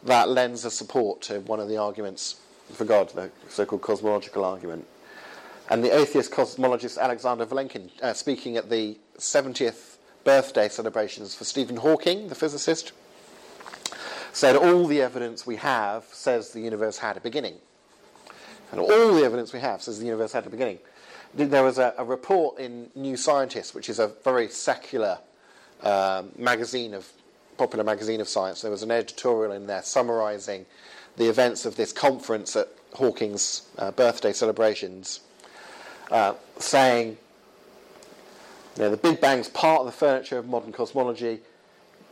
that 0.03 0.29
lends 0.29 0.65
a 0.65 0.71
support 0.71 1.21
to 1.23 1.39
one 1.41 1.59
of 1.59 1.67
the 1.67 1.77
arguments 1.77 2.39
for 2.73 2.85
God, 2.85 3.09
the 3.09 3.29
so 3.49 3.65
called 3.65 3.81
cosmological 3.81 4.43
argument. 4.43 4.85
And 5.69 5.83
the 5.83 5.95
atheist 5.95 6.31
cosmologist 6.31 6.97
Alexander 6.97 7.45
Vilenkin, 7.45 7.89
uh, 8.01 8.13
speaking 8.13 8.57
at 8.57 8.69
the 8.69 8.97
70th 9.17 9.97
birthday 10.23 10.67
celebrations 10.67 11.33
for 11.35 11.45
Stephen 11.45 11.77
Hawking, 11.77 12.27
the 12.27 12.35
physicist, 12.35 12.91
said 14.33 14.55
all 14.55 14.87
the 14.87 15.01
evidence 15.01 15.45
we 15.45 15.57
have 15.57 16.05
says 16.11 16.51
the 16.51 16.61
universe 16.61 16.97
had 16.97 17.17
a 17.17 17.21
beginning. 17.21 17.55
And 18.71 18.79
all 18.79 19.13
the 19.13 19.23
evidence 19.23 19.51
we 19.51 19.59
have 19.59 19.81
says 19.81 19.99
the 19.99 20.05
universe 20.05 20.31
had 20.31 20.45
a 20.45 20.49
beginning. 20.49 20.79
There 21.33 21.63
was 21.63 21.77
a, 21.77 21.93
a 21.97 22.05
report 22.05 22.59
in 22.59 22.89
New 22.95 23.17
Scientist, 23.17 23.75
which 23.75 23.89
is 23.89 23.99
a 23.99 24.07
very 24.23 24.47
secular 24.49 25.19
um, 25.83 26.31
magazine 26.37 26.93
of 26.93 27.11
popular 27.57 27.83
magazine 27.83 28.21
of 28.21 28.27
science. 28.27 28.61
There 28.61 28.71
was 28.71 28.83
an 28.83 28.91
editorial 28.91 29.51
in 29.51 29.67
there 29.67 29.83
summarising 29.83 30.65
the 31.17 31.27
events 31.27 31.65
of 31.65 31.75
this 31.75 31.93
conference 31.93 32.55
at 32.55 32.69
Hawking's 32.93 33.63
uh, 33.77 33.91
birthday 33.91 34.33
celebrations, 34.33 35.19
uh, 36.09 36.33
saying, 36.57 37.17
you 38.77 38.83
know, 38.83 38.89
the 38.89 38.97
Big 38.97 39.21
Bang's 39.21 39.49
part 39.49 39.81
of 39.81 39.85
the 39.85 39.91
furniture 39.91 40.37
of 40.37 40.47
modern 40.47 40.71
cosmology. 40.71 41.41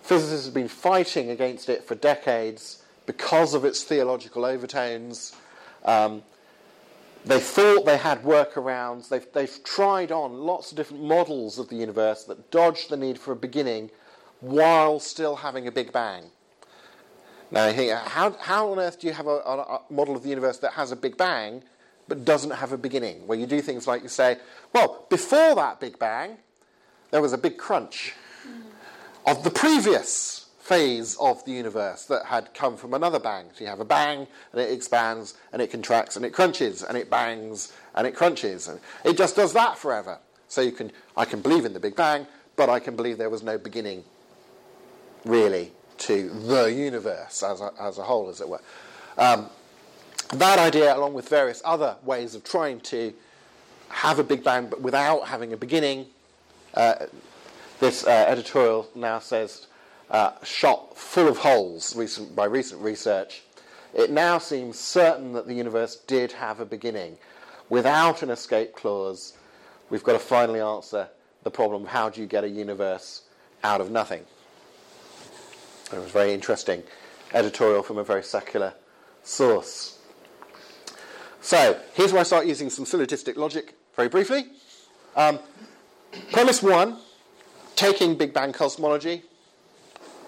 Physicists 0.01 0.45
have 0.45 0.53
been 0.53 0.67
fighting 0.67 1.29
against 1.29 1.69
it 1.69 1.85
for 1.85 1.95
decades 1.95 2.83
because 3.05 3.53
of 3.53 3.65
its 3.65 3.83
theological 3.83 4.45
overtones. 4.45 5.35
Um, 5.85 6.23
they 7.25 7.39
thought 7.39 7.85
they 7.85 7.97
had 7.97 8.23
workarounds. 8.23 9.09
They've, 9.09 9.25
they've 9.33 9.63
tried 9.63 10.11
on 10.11 10.33
lots 10.33 10.71
of 10.71 10.77
different 10.77 11.03
models 11.03 11.59
of 11.59 11.69
the 11.69 11.75
universe 11.75 12.23
that 12.25 12.49
dodge 12.51 12.87
the 12.87 12.97
need 12.97 13.19
for 13.19 13.33
a 13.33 13.35
beginning 13.35 13.91
while 14.39 14.99
still 14.99 15.35
having 15.35 15.67
a 15.67 15.71
Big 15.71 15.91
Bang. 15.91 16.25
Now, 17.51 17.71
how, 18.05 18.31
how 18.39 18.71
on 18.71 18.79
earth 18.79 18.99
do 18.99 19.07
you 19.07 19.13
have 19.13 19.27
a, 19.27 19.37
a, 19.37 19.81
model 19.89 20.15
of 20.15 20.23
the 20.23 20.29
universe 20.29 20.59
that 20.59 20.73
has 20.73 20.91
a 20.91 20.95
Big 20.95 21.17
Bang 21.17 21.63
but 22.07 22.23
doesn't 22.23 22.51
have 22.51 22.71
a 22.71 22.77
beginning? 22.77 23.27
Where 23.27 23.37
you 23.37 23.47
do 23.47 23.61
things 23.61 23.87
like 23.87 24.03
you 24.03 24.09
say, 24.09 24.37
well, 24.71 25.05
before 25.09 25.55
that 25.55 25.79
Big 25.79 25.99
Bang, 25.99 26.37
there 27.11 27.21
was 27.21 27.33
a 27.33 27.37
big 27.37 27.57
crunch 27.57 28.13
of 29.25 29.43
the 29.43 29.51
previous 29.51 30.47
phase 30.59 31.17
of 31.19 31.43
the 31.45 31.51
universe 31.51 32.05
that 32.05 32.25
had 32.25 32.53
come 32.53 32.77
from 32.77 32.93
another 32.93 33.19
bang. 33.19 33.45
So 33.53 33.63
you 33.63 33.69
have 33.71 33.79
a 33.79 33.85
bang, 33.85 34.27
and 34.51 34.61
it 34.61 34.71
expands, 34.71 35.33
and 35.51 35.61
it 35.63 35.71
contracts, 35.71 36.15
and 36.15 36.23
it 36.23 36.31
crunches, 36.31 36.83
and 36.83 36.95
it 36.95 37.09
bangs, 37.09 37.73
and 37.95 38.05
it 38.05 38.15
crunches. 38.15 38.67
And 38.67 38.79
it 39.03 39.17
just 39.17 39.35
does 39.35 39.53
that 39.53 39.79
forever. 39.79 40.19
So 40.47 40.61
you 40.61 40.71
can, 40.71 40.91
I 41.17 41.25
can 41.25 41.41
believe 41.41 41.65
in 41.65 41.73
the 41.73 41.79
Big 41.79 41.95
Bang, 41.95 42.27
but 42.55 42.69
I 42.69 42.79
can 42.79 42.95
believe 42.95 43.17
there 43.17 43.31
was 43.31 43.41
no 43.41 43.57
beginning, 43.57 44.03
really, 45.25 45.71
to 45.99 46.29
the 46.29 46.65
universe 46.65 47.41
as 47.41 47.61
a, 47.61 47.71
as 47.79 47.97
a 47.97 48.03
whole, 48.03 48.29
as 48.29 48.39
it 48.39 48.47
were. 48.47 48.61
Um, 49.17 49.49
that 50.33 50.59
idea, 50.59 50.95
along 50.95 51.15
with 51.15 51.27
various 51.27 51.63
other 51.65 51.95
ways 52.03 52.35
of 52.35 52.43
trying 52.43 52.79
to 52.81 53.11
have 53.89 54.19
a 54.19 54.23
Big 54.23 54.43
Bang 54.43 54.67
but 54.67 54.81
without 54.81 55.27
having 55.27 55.51
a 55.51 55.57
beginning, 55.57 56.05
uh, 56.75 57.07
this 57.79 58.05
uh, 58.05 58.09
editorial 58.09 58.89
now 58.95 59.19
says 59.19 59.67
uh, 60.11 60.31
shot 60.43 60.97
full 60.97 61.27
of 61.27 61.37
holes 61.37 61.95
recent, 61.95 62.35
by 62.35 62.45
recent 62.45 62.81
research, 62.81 63.43
it 63.93 64.11
now 64.11 64.37
seems 64.37 64.77
certain 64.77 65.33
that 65.33 65.47
the 65.47 65.53
universe 65.53 65.95
did 65.95 66.31
have 66.33 66.59
a 66.59 66.65
beginning. 66.65 67.17
Without 67.69 68.21
an 68.21 68.29
escape 68.29 68.75
clause, 68.75 69.37
we've 69.89 70.03
got 70.03 70.13
to 70.13 70.19
finally 70.19 70.59
answer 70.59 71.07
the 71.43 71.51
problem 71.51 71.85
how 71.85 72.09
do 72.09 72.21
you 72.21 72.27
get 72.27 72.43
a 72.43 72.49
universe 72.49 73.23
out 73.63 73.81
of 73.81 73.89
nothing. 73.91 74.25
It 75.91 75.99
was 75.99 76.11
very 76.11 76.33
interesting 76.33 76.83
editorial 77.33 77.83
from 77.83 77.97
a 77.97 78.03
very 78.03 78.23
secular 78.23 78.73
source. 79.23 79.99
So, 81.41 81.79
here's 81.93 82.11
where 82.11 82.21
I 82.21 82.23
start 82.23 82.45
using 82.47 82.69
some 82.69 82.85
syllogistic 82.85 83.37
logic 83.37 83.75
very 83.95 84.09
briefly. 84.09 84.47
Um, 85.15 85.39
premise 86.31 86.61
one 86.61 86.97
taking 87.79 88.13
Big 88.13 88.33
Bang 88.33 88.51
cosmology, 88.51 89.23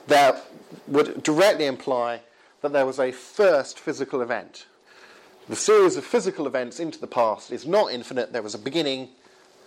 that 0.07 0.45
would 0.87 1.21
directly 1.21 1.65
imply 1.65 2.21
that 2.61 2.71
there 2.71 2.85
was 2.85 2.97
a 2.97 3.11
first 3.11 3.77
physical 3.77 4.21
event. 4.21 4.67
The 5.49 5.57
series 5.57 5.97
of 5.97 6.05
physical 6.05 6.47
events 6.47 6.79
into 6.79 6.97
the 6.97 7.07
past 7.07 7.51
is 7.51 7.67
not 7.67 7.91
infinite, 7.91 8.31
there 8.31 8.41
was 8.41 8.55
a 8.55 8.57
beginning, 8.57 9.09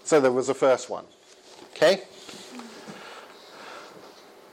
so 0.02 0.18
there 0.18 0.32
was 0.32 0.48
a 0.48 0.54
first 0.54 0.88
one. 0.88 1.04
Okay? 1.74 2.04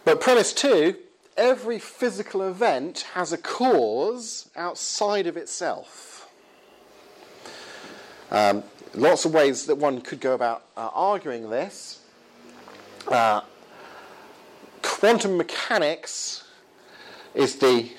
But 0.04 0.20
premise 0.20 0.52
two 0.52 0.98
every 1.38 1.80
physical 1.80 2.42
event 2.42 3.06
has 3.14 3.32
a 3.32 3.38
cause 3.38 4.50
outside 4.58 5.26
of 5.26 5.38
itself. 5.38 6.30
Um, 8.30 8.64
lots 8.94 9.24
of 9.24 9.34
ways 9.34 9.68
that 9.68 9.76
one 9.76 10.02
could 10.02 10.20
go 10.20 10.34
about 10.34 10.66
uh, 10.76 10.90
arguing 10.94 11.50
this. 11.50 12.01
Uh, 13.08 13.42
quantum 14.82 15.38
mechanics 15.38 16.44
is 17.34 17.58
the 17.58 17.92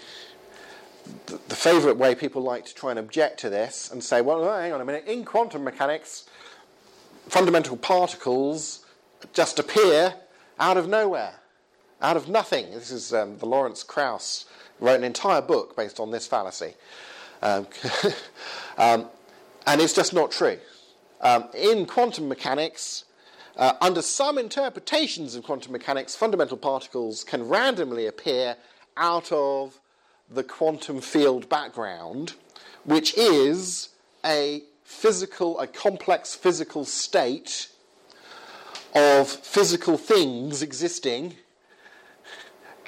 the 1.27 1.57
favourite 1.57 1.97
way 1.97 2.15
people 2.15 2.43
like 2.43 2.65
to 2.65 2.75
try 2.75 2.91
and 2.91 2.99
object 2.99 3.41
to 3.41 3.51
this 3.51 3.91
and 3.91 4.03
say, 4.03 4.21
well, 4.21 4.45
hang 4.57 4.73
on 4.73 4.81
a 4.81 4.85
minute, 4.85 5.05
in 5.07 5.25
quantum 5.25 5.65
mechanics, 5.65 6.27
fundamental 7.29 7.77
particles 7.77 8.85
just 9.33 9.59
appear 9.59 10.15
out 10.61 10.77
of 10.77 10.89
nowhere, 10.89 11.35
out 12.01 12.17
of 12.17 12.29
nothing. 12.29 12.71
This 12.71 12.91
is 12.91 13.13
um, 13.13 13.39
the 13.39 13.47
Lawrence 13.47 13.83
Krauss 13.83 14.47
wrote 14.81 14.97
an 14.97 15.05
entire 15.05 15.43
book 15.43 15.77
based 15.77 15.99
on 15.99 16.11
this 16.11 16.27
fallacy. 16.27 16.75
Um, 17.43 17.67
um, 18.79 19.07
and 19.67 19.81
it's 19.81 19.95
just 19.95 20.13
not 20.13 20.31
true. 20.31 20.59
Um, 21.21 21.49
in 21.55 21.87
quantum 21.87 22.29
mechanics, 22.29 23.05
uh, 23.57 23.75
under 23.81 24.03
some 24.03 24.39
interpretations 24.39 25.35
of 25.35 25.45
quantum 25.45 25.73
mechanics, 25.73 26.15
fundamental 26.15 26.57
particles 26.57 27.25
can 27.25 27.49
randomly 27.49 28.07
appear 28.07 28.57
out 28.97 29.31
of 29.31 29.79
the 30.31 30.43
quantum 30.43 31.01
field 31.01 31.49
background, 31.49 32.35
which 32.85 33.17
is 33.17 33.91
a 34.25 34.63
physical, 34.85 35.59
a 35.61 35.67
complex 35.67 36.35
physical 36.35 36.85
state 36.85 37.69
of 38.95 39.29
physical 39.29 39.97
things 39.97 40.63
existing 40.63 41.35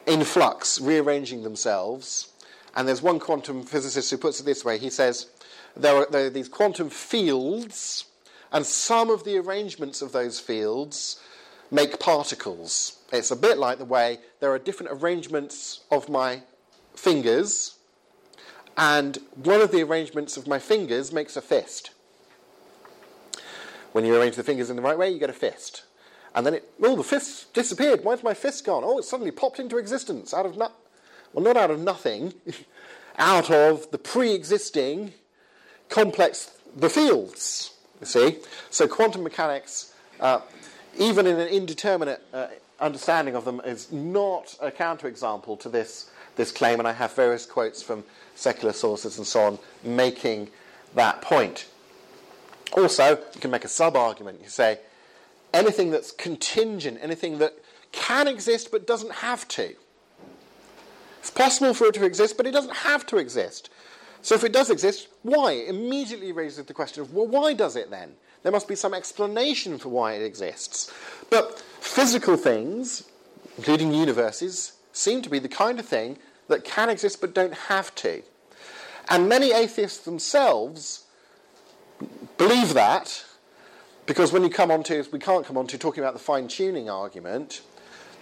in 0.07 0.23
flux, 0.25 0.81
rearranging 0.81 1.43
themselves. 1.43 2.31
And 2.77 2.89
there's 2.89 3.03
one 3.03 3.21
quantum 3.21 3.63
physicist 3.63 4.11
who 4.11 4.19
puts 4.19 4.41
it 4.41 4.45
this 4.45 4.65
way 4.65 4.79
he 4.79 4.91
says, 4.91 5.29
there 5.77 5.95
are, 5.95 6.07
there 6.11 6.27
are 6.27 6.31
these 6.31 6.49
quantum 6.49 6.91
fields 6.91 8.05
and 8.55 8.65
some 8.65 9.11
of 9.11 9.25
the 9.25 9.37
arrangements 9.37 10.01
of 10.01 10.13
those 10.13 10.39
fields 10.39 11.21
make 11.73 11.99
particles. 11.99 13.01
It's 13.13 13.33
a 13.33 13.37
bit 13.37 13.59
like 13.59 13.79
the 13.79 13.85
way 13.85 14.21
there 14.39 14.53
are 14.53 14.61
different 14.61 14.93
arrangements 14.93 15.81
of 15.91 16.09
my 16.09 16.43
fingers, 16.95 17.77
and 18.79 19.19
one 19.35 19.61
of 19.61 19.73
the 19.73 19.83
arrangements 19.83 20.37
of 20.37 20.47
my 20.47 20.61
fingers 20.61 21.13
makes 21.13 21.37
a 21.37 21.43
fist. 21.43 21.91
When 23.91 24.05
you 24.05 24.15
arrange 24.17 24.37
the 24.37 24.45
fingers 24.45 24.71
in 24.71 24.77
the 24.77 24.83
right 24.83 24.97
way, 24.97 25.11
you 25.11 25.19
get 25.19 25.31
a 25.31 25.35
fist. 25.35 25.83
And 26.33 26.47
then 26.47 26.55
it, 26.55 26.71
oh, 26.81 26.97
the 26.97 27.05
fist 27.05 27.53
disappeared. 27.55 28.05
Where's 28.05 28.23
my 28.23 28.35
fist 28.35 28.65
gone? 28.65 28.83
Oh, 28.85 28.99
it 28.99 29.05
suddenly 29.05 29.33
popped 29.33 29.59
into 29.59 29.79
existence 29.79 30.33
out 30.33 30.47
of 30.47 30.57
no, 30.57 30.71
well, 31.33 31.45
not 31.45 31.57
out 31.57 31.73
of 31.73 31.81
nothing, 31.81 32.35
out 33.19 33.51
of 33.51 33.91
the 33.91 33.99
pre-existing 33.99 35.13
complex, 35.89 36.57
the 36.77 36.89
fields. 36.91 37.74
See, 38.05 38.39
so 38.71 38.87
quantum 38.87 39.23
mechanics, 39.23 39.95
uh, 40.21 40.41
even 40.99 41.27
in 41.27 41.39
an 41.39 41.49
indeterminate 41.49 42.23
uh, 42.33 42.49
understanding 42.81 43.35
of 43.35 43.45
them, 43.45 43.61
is 43.65 43.91
not 43.93 44.57
a 44.61 44.71
counterexample 44.71 45.59
to 45.61 45.69
this 45.69 46.11
this 46.37 46.51
claim. 46.51 46.79
And 46.79 46.89
I 46.89 46.93
have 46.93 47.13
various 47.15 47.47
quotes 47.47 47.83
from 47.83 48.05
secular 48.35 48.73
sources 48.73 49.19
and 49.19 49.27
so 49.27 49.43
on 49.43 49.59
making 49.85 50.51
that 50.95 51.23
point. 51.23 51.67
Also, 52.77 53.19
you 53.35 53.41
can 53.41 53.51
make 53.51 53.65
a 53.65 53.69
sub 53.69 53.97
argument. 53.97 54.41
You 54.43 54.49
say 54.49 54.81
anything 55.53 55.91
that's 55.91 56.11
contingent, 56.11 56.99
anything 57.01 57.39
that 57.39 57.55
can 57.93 58.27
exist 58.27 58.71
but 58.73 58.87
doesn't 58.87 59.13
have 59.13 59.47
to. 59.49 59.75
It's 61.21 61.31
possible 61.31 61.73
for 61.73 61.87
it 61.87 61.95
to 61.95 62.05
exist, 62.05 62.37
but 62.37 62.47
it 62.47 62.51
doesn't 62.51 62.77
have 62.79 63.07
to 63.07 63.17
exist. 63.17 63.71
So 64.25 64.35
if 64.35 64.43
it 64.43 64.55
does 64.55 64.71
exist, 64.71 65.09
why? 65.23 65.53
It 65.53 65.69
immediately 65.69 66.33
raises 66.33 66.65
the 66.65 66.73
question 66.73 67.03
of, 67.03 67.13
well, 67.13 67.27
why 67.27 67.53
does 67.53 67.77
it 67.77 67.91
then? 67.91 68.15
There 68.43 68.51
must 68.51 68.67
be 68.67 68.75
some 68.75 68.95
explanation 68.95 69.77
for 69.77 69.91
why 69.91 70.15
it 70.15 70.25
exists. 70.25 70.91
But 71.29 71.59
physical 71.81 72.39
things, 72.39 73.05
including 73.59 73.93
universes, 73.93 74.73
seem 74.95 75.21
to 75.21 75.29
be 75.29 75.39
the 75.39 75.49
kind 75.49 75.79
of 75.79 75.85
thing 75.85 76.17
that 76.49 76.65
can 76.65 76.89
exist 76.89 77.21
but 77.21 77.35
don't 77.35 77.53
have 77.53 77.95
to. 77.97 78.23
And 79.11 79.29
many 79.29 79.53
atheists 79.53 79.99
themselves 80.07 81.05
believe 82.39 82.73
that 82.73 83.27
because 84.07 84.33
when 84.33 84.43
you 84.43 84.49
come 84.49 84.71
on 84.71 84.83
to, 84.85 85.05
we 85.13 85.19
can't 85.19 85.45
come 85.45 85.59
on 85.59 85.67
to 85.67 85.77
talking 85.77 86.03
about 86.03 86.15
the 86.15 86.19
fine 86.19 86.49
tuning 86.49 86.89
argument, 86.89 87.61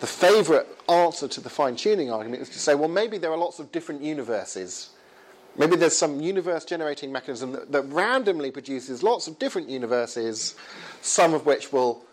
the 0.01 0.09
favourite 0.09 0.67
answer 0.89 1.29
to 1.29 1.41
the 1.41 1.49
fine 1.49 1.77
tuning 1.77 2.11
argument 2.11 2.43
is 2.43 2.49
to 2.49 2.59
say, 2.59 2.75
well, 2.75 2.89
maybe 2.89 3.19
there 3.19 3.31
are 3.31 3.39
lots 3.39 3.61
of 3.61 3.71
different 3.71 4.03
universes. 4.03 4.91
Maybe 5.57 5.77
there's 5.77 5.97
some 5.97 6.21
universe 6.21 6.65
generating 6.65 7.13
mechanism 7.13 7.53
that, 7.53 7.73
that 7.73 7.83
randomly 7.83 8.51
produces 8.51 9.03
lots 9.03 9.27
of 9.27 9.39
different 9.39 9.69
universes, 9.69 10.55
some 11.03 11.35
of 11.35 11.45
which 11.45 11.73
will 11.73 12.05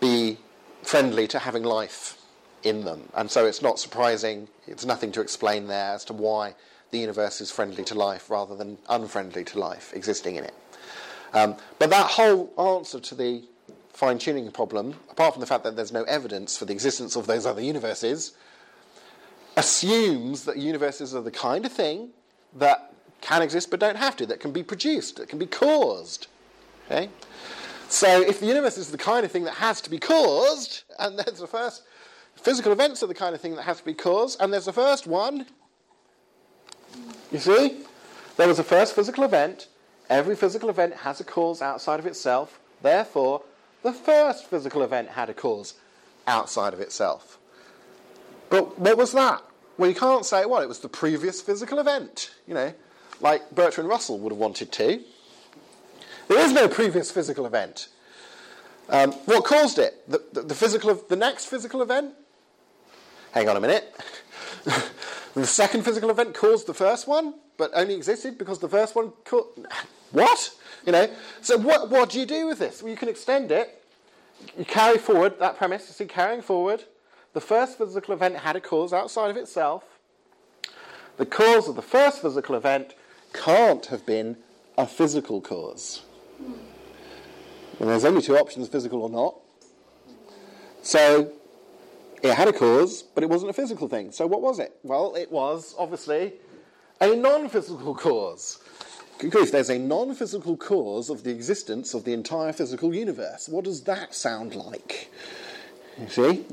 be 0.00 0.38
friendly 0.82 1.26
to 1.28 1.38
having 1.38 1.62
life 1.62 2.18
in 2.62 2.84
them. 2.84 3.08
And 3.14 3.30
so 3.30 3.44
it's 3.46 3.60
not 3.60 3.78
surprising, 3.78 4.48
it's 4.66 4.86
nothing 4.86 5.12
to 5.12 5.20
explain 5.20 5.66
there 5.66 5.94
as 5.94 6.04
to 6.06 6.14
why 6.14 6.54
the 6.90 6.98
universe 6.98 7.40
is 7.40 7.50
friendly 7.50 7.84
to 7.84 7.94
life 7.94 8.30
rather 8.30 8.56
than 8.56 8.78
unfriendly 8.88 9.44
to 9.44 9.58
life 9.58 9.92
existing 9.94 10.36
in 10.36 10.44
it. 10.44 10.54
Um, 11.34 11.56
but 11.78 11.90
that 11.90 12.12
whole 12.12 12.52
answer 12.78 13.00
to 13.00 13.14
the 13.14 13.42
fine 13.92 14.18
tuning 14.18 14.50
problem, 14.52 14.94
apart 15.10 15.34
from 15.34 15.40
the 15.40 15.46
fact 15.46 15.64
that 15.64 15.76
there's 15.76 15.92
no 15.92 16.04
evidence 16.04 16.56
for 16.56 16.64
the 16.64 16.72
existence 16.72 17.16
of 17.16 17.26
those 17.26 17.44
other 17.44 17.60
universes, 17.60 18.32
assumes 19.56 20.44
that 20.44 20.56
universes 20.56 21.14
are 21.14 21.22
the 21.22 21.30
kind 21.30 21.66
of 21.66 21.72
thing 21.72 22.10
that 22.56 22.92
can 23.20 23.42
exist 23.42 23.70
but 23.70 23.80
don't 23.80 23.96
have 23.96 24.16
to, 24.16 24.26
that 24.26 24.40
can 24.40 24.52
be 24.52 24.62
produced, 24.62 25.16
that 25.16 25.28
can 25.28 25.38
be 25.38 25.46
caused. 25.46 26.26
Okay? 26.86 27.08
So 27.88 28.20
if 28.22 28.40
the 28.40 28.46
universe 28.46 28.76
is 28.76 28.90
the 28.90 28.98
kind 28.98 29.24
of 29.24 29.32
thing 29.32 29.44
that 29.44 29.54
has 29.54 29.80
to 29.82 29.90
be 29.90 29.98
caused, 29.98 30.82
and 30.98 31.18
there's 31.18 31.38
the 31.38 31.46
first 31.46 31.82
physical 32.34 32.72
events 32.72 33.02
are 33.02 33.06
the 33.06 33.14
kind 33.14 33.34
of 33.34 33.40
thing 33.40 33.56
that 33.56 33.62
has 33.62 33.78
to 33.78 33.84
be 33.84 33.94
caused, 33.94 34.40
and 34.40 34.52
there's 34.52 34.66
the 34.66 34.72
first 34.72 35.06
one. 35.06 35.46
You 37.32 37.38
see? 37.38 37.78
There 38.36 38.48
was 38.48 38.58
a 38.58 38.64
first 38.64 38.94
physical 38.94 39.24
event, 39.24 39.68
Every 40.10 40.36
physical 40.36 40.68
event 40.68 40.94
has 40.96 41.20
a 41.20 41.24
cause 41.24 41.62
outside 41.62 41.98
of 41.98 42.06
itself. 42.06 42.60
Therefore, 42.82 43.42
the 43.82 43.92
first 43.92 44.46
physical 44.46 44.82
event 44.82 45.10
had 45.10 45.30
a 45.30 45.34
cause 45.34 45.74
outside 46.26 46.74
of 46.74 46.80
itself. 46.80 47.38
But 48.50 48.78
what 48.78 48.98
was 48.98 49.12
that? 49.12 49.42
Well, 49.76 49.88
you 49.88 49.96
can't 49.96 50.24
say, 50.24 50.44
well, 50.46 50.62
it 50.62 50.68
was 50.68 50.80
the 50.80 50.88
previous 50.88 51.40
physical 51.40 51.78
event, 51.78 52.34
you 52.46 52.54
know, 52.54 52.72
like 53.20 53.50
Bertrand 53.54 53.88
Russell 53.88 54.18
would 54.20 54.32
have 54.32 54.38
wanted 54.38 54.70
to. 54.72 55.00
There 56.28 56.38
is 56.38 56.52
no 56.52 56.68
previous 56.68 57.10
physical 57.10 57.44
event. 57.46 57.88
Um, 58.88 59.12
what 59.26 59.44
caused 59.44 59.78
it? 59.78 60.08
The, 60.08 60.22
the, 60.32 60.42
the, 60.42 60.54
physical, 60.54 60.94
the 60.94 61.16
next 61.16 61.46
physical 61.46 61.82
event? 61.82 62.14
Hang 63.32 63.48
on 63.48 63.56
a 63.56 63.60
minute. 63.60 63.92
the 65.34 65.46
second 65.46 65.84
physical 65.84 66.10
event 66.10 66.34
caused 66.34 66.66
the 66.66 66.74
first 66.74 67.08
one? 67.08 67.34
but 67.56 67.70
only 67.74 67.94
existed 67.94 68.38
because 68.38 68.58
the 68.58 68.68
first 68.68 68.94
one 68.94 69.12
could. 69.24 69.44
What? 70.12 70.54
You 70.86 70.92
know? 70.92 71.08
So 71.40 71.56
what, 71.56 71.90
what 71.90 72.10
do 72.10 72.20
you 72.20 72.26
do 72.26 72.46
with 72.46 72.58
this? 72.58 72.82
Well, 72.82 72.90
you 72.90 72.96
can 72.96 73.08
extend 73.08 73.50
it. 73.50 73.82
You 74.58 74.64
carry 74.64 74.98
forward 74.98 75.38
that 75.38 75.56
premise. 75.56 75.86
You 75.88 75.94
see, 75.94 76.06
carrying 76.06 76.42
forward, 76.42 76.84
the 77.34 77.40
first 77.40 77.76
physical 77.76 78.14
event 78.14 78.36
had 78.36 78.56
a 78.56 78.60
cause 78.60 78.92
outside 78.92 79.30
of 79.30 79.36
itself. 79.36 79.84
The 81.16 81.26
cause 81.26 81.68
of 81.68 81.76
the 81.76 81.82
first 81.82 82.22
physical 82.22 82.54
event 82.54 82.94
can't 83.32 83.84
have 83.86 84.06
been 84.06 84.36
a 84.78 84.86
physical 84.86 85.40
cause. 85.40 86.02
And 86.38 87.88
there's 87.88 88.04
only 88.04 88.22
two 88.22 88.36
options, 88.36 88.68
physical 88.68 89.02
or 89.02 89.10
not. 89.10 89.34
So 90.82 91.32
it 92.22 92.34
had 92.34 92.48
a 92.48 92.52
cause, 92.52 93.02
but 93.02 93.24
it 93.24 93.30
wasn't 93.30 93.50
a 93.50 93.52
physical 93.52 93.88
thing. 93.88 94.12
So 94.12 94.26
what 94.26 94.40
was 94.40 94.60
it? 94.60 94.76
Well, 94.84 95.14
it 95.16 95.30
was 95.30 95.74
obviously 95.76 96.34
a 97.00 97.14
non 97.14 97.48
physical 97.48 97.94
cause. 97.94 98.60
Grief, 99.18 99.50
there's 99.50 99.70
a 99.70 99.78
non 99.78 100.14
physical 100.14 100.56
cause 100.56 101.10
of 101.10 101.24
the 101.24 101.30
existence 101.30 101.94
of 101.94 102.04
the 102.04 102.12
entire 102.12 102.52
physical 102.52 102.94
universe. 102.94 103.48
What 103.48 103.64
does 103.64 103.82
that 103.82 104.14
sound 104.14 104.54
like? 104.54 105.10
You 105.98 106.08
see? 106.08 106.44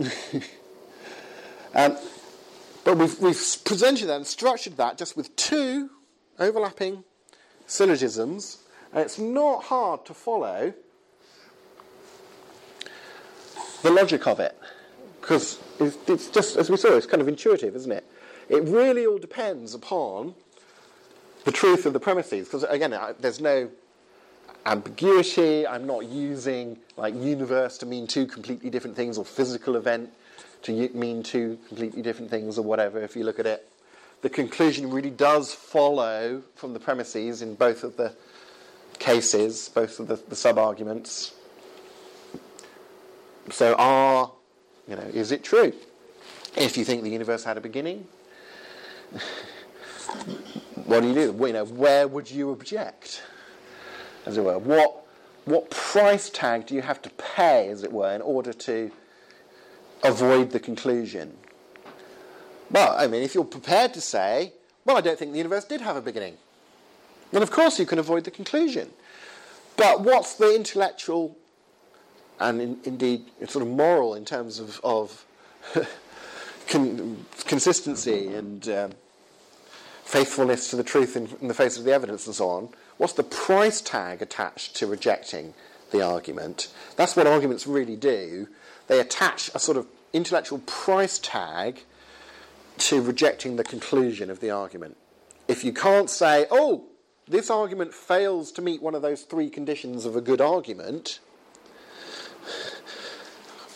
um, 1.73 1.97
but 2.83 2.97
we've, 2.97 3.19
we've 3.19 3.57
presented 3.63 4.07
that 4.07 4.15
and 4.15 4.27
structured 4.27 4.77
that 4.77 4.97
just 4.97 5.15
with 5.15 5.35
two 5.35 5.89
overlapping 6.39 7.03
syllogisms, 7.67 8.57
and 8.91 9.01
it's 9.01 9.19
not 9.19 9.63
hard 9.65 10.05
to 10.05 10.13
follow 10.13 10.73
the 13.83 13.91
logic 13.91 14.27
of 14.27 14.39
it. 14.39 14.57
Because 15.19 15.59
it's 15.79 16.29
just, 16.29 16.57
as 16.57 16.69
we 16.69 16.77
saw, 16.77 16.95
it's 16.95 17.05
kind 17.05 17.21
of 17.21 17.27
intuitive, 17.27 17.75
isn't 17.75 17.91
it? 17.91 18.05
It 18.49 18.63
really 18.63 19.05
all 19.05 19.19
depends 19.19 19.73
upon 19.73 20.33
the 21.45 21.51
truth 21.51 21.85
of 21.85 21.93
the 21.93 21.99
premises. 21.99 22.47
Because 22.47 22.63
again, 22.63 22.95
there's 23.19 23.39
no 23.39 23.69
ambiguity. 24.65 25.65
I'm 25.65 25.85
not 25.85 26.05
using 26.05 26.79
like 26.97 27.15
universe 27.15 27.77
to 27.79 27.85
mean 27.85 28.07
two 28.07 28.25
completely 28.25 28.69
different 28.69 28.95
things 28.95 29.17
or 29.17 29.25
physical 29.25 29.75
event 29.75 30.11
to 30.63 30.89
mean 30.89 31.23
two 31.23 31.57
completely 31.67 32.01
different 32.01 32.29
things 32.29 32.57
or 32.57 32.63
whatever. 32.63 33.01
If 33.01 33.15
you 33.15 33.23
look 33.23 33.39
at 33.39 33.45
it, 33.45 33.67
the 34.21 34.29
conclusion 34.29 34.91
really 34.91 35.09
does 35.09 35.53
follow 35.53 36.43
from 36.55 36.73
the 36.73 36.79
premises 36.79 37.41
in 37.41 37.55
both 37.55 37.83
of 37.83 37.97
the 37.97 38.13
cases, 38.99 39.69
both 39.69 39.99
of 39.99 40.07
the, 40.07 40.15
the 40.15 40.35
sub 40.35 40.57
arguments. 40.59 41.33
So, 43.49 43.75
are 43.77 44.31
you 44.87 44.95
know, 44.95 45.03
is 45.13 45.31
it 45.31 45.43
true? 45.43 45.73
If 46.55 46.77
you 46.77 46.83
think 46.83 47.03
the 47.03 47.09
universe 47.09 47.43
had 47.43 47.57
a 47.57 47.61
beginning, 47.61 48.07
what 50.85 51.01
do 51.01 51.07
you 51.07 51.13
do? 51.13 51.47
You 51.47 51.53
know, 51.53 51.65
where 51.65 52.07
would 52.07 52.29
you 52.29 52.51
object, 52.51 53.23
as 54.25 54.37
it 54.37 54.43
were? 54.43 54.57
What, 54.57 55.05
what 55.45 55.69
price 55.71 56.29
tag 56.29 56.67
do 56.67 56.75
you 56.75 56.81
have 56.81 57.01
to 57.03 57.09
pay, 57.11 57.69
as 57.69 57.83
it 57.83 57.91
were, 57.93 58.13
in 58.13 58.21
order 58.21 58.53
to 58.53 58.91
avoid 60.03 60.51
the 60.51 60.59
conclusion? 60.59 61.37
Well, 62.69 62.95
I 62.97 63.07
mean, 63.07 63.23
if 63.23 63.35
you're 63.35 63.43
prepared 63.43 63.93
to 63.95 64.01
say, 64.01 64.53
well, 64.85 64.97
I 64.97 65.01
don't 65.01 65.19
think 65.19 65.31
the 65.31 65.37
universe 65.37 65.65
did 65.65 65.81
have 65.81 65.95
a 65.95 66.01
beginning, 66.01 66.37
then 67.31 67.41
of 67.41 67.51
course 67.51 67.79
you 67.79 67.85
can 67.85 67.99
avoid 67.99 68.23
the 68.23 68.31
conclusion. 68.31 68.89
But 69.77 70.01
what's 70.01 70.35
the 70.35 70.55
intellectual 70.55 71.37
and 72.39 72.59
in, 72.59 72.79
indeed 72.83 73.25
sort 73.47 73.61
of 73.61 73.69
moral 73.69 74.15
in 74.15 74.25
terms 74.25 74.59
of, 74.59 74.81
of 74.83 75.25
con- 76.67 77.25
consistency 77.45 78.27
and 78.33 78.67
um, 78.69 78.91
faithfulness 80.03 80.69
to 80.71 80.75
the 80.75 80.83
truth 80.83 81.15
in, 81.15 81.29
in 81.39 81.47
the 81.47 81.53
face 81.53 81.77
of 81.77 81.83
the 81.83 81.93
evidence 81.93 82.25
and 82.25 82.35
so 82.35 82.49
on, 82.49 82.69
what's 82.97 83.13
the 83.13 83.23
price 83.23 83.79
tag 83.79 84.21
attached 84.21 84.75
to 84.75 84.87
rejecting 84.87 85.53
the 85.91 86.01
argument? 86.01 86.67
That's 86.95 87.15
what 87.15 87.27
arguments 87.27 87.67
really 87.67 87.95
do. 87.95 88.47
They 88.91 88.99
attach 88.99 89.49
a 89.55 89.59
sort 89.59 89.77
of 89.77 89.87
intellectual 90.11 90.59
price 90.65 91.17
tag 91.17 91.83
to 92.79 93.01
rejecting 93.01 93.55
the 93.55 93.63
conclusion 93.63 94.29
of 94.29 94.41
the 94.41 94.51
argument. 94.51 94.97
If 95.47 95.63
you 95.63 95.71
can't 95.71 96.09
say, 96.09 96.45
oh, 96.51 96.83
this 97.25 97.49
argument 97.49 97.93
fails 97.93 98.51
to 98.51 98.61
meet 98.61 98.81
one 98.81 98.93
of 98.93 99.01
those 99.01 99.21
three 99.21 99.49
conditions 99.49 100.03
of 100.03 100.17
a 100.17 100.21
good 100.21 100.41
argument, 100.41 101.21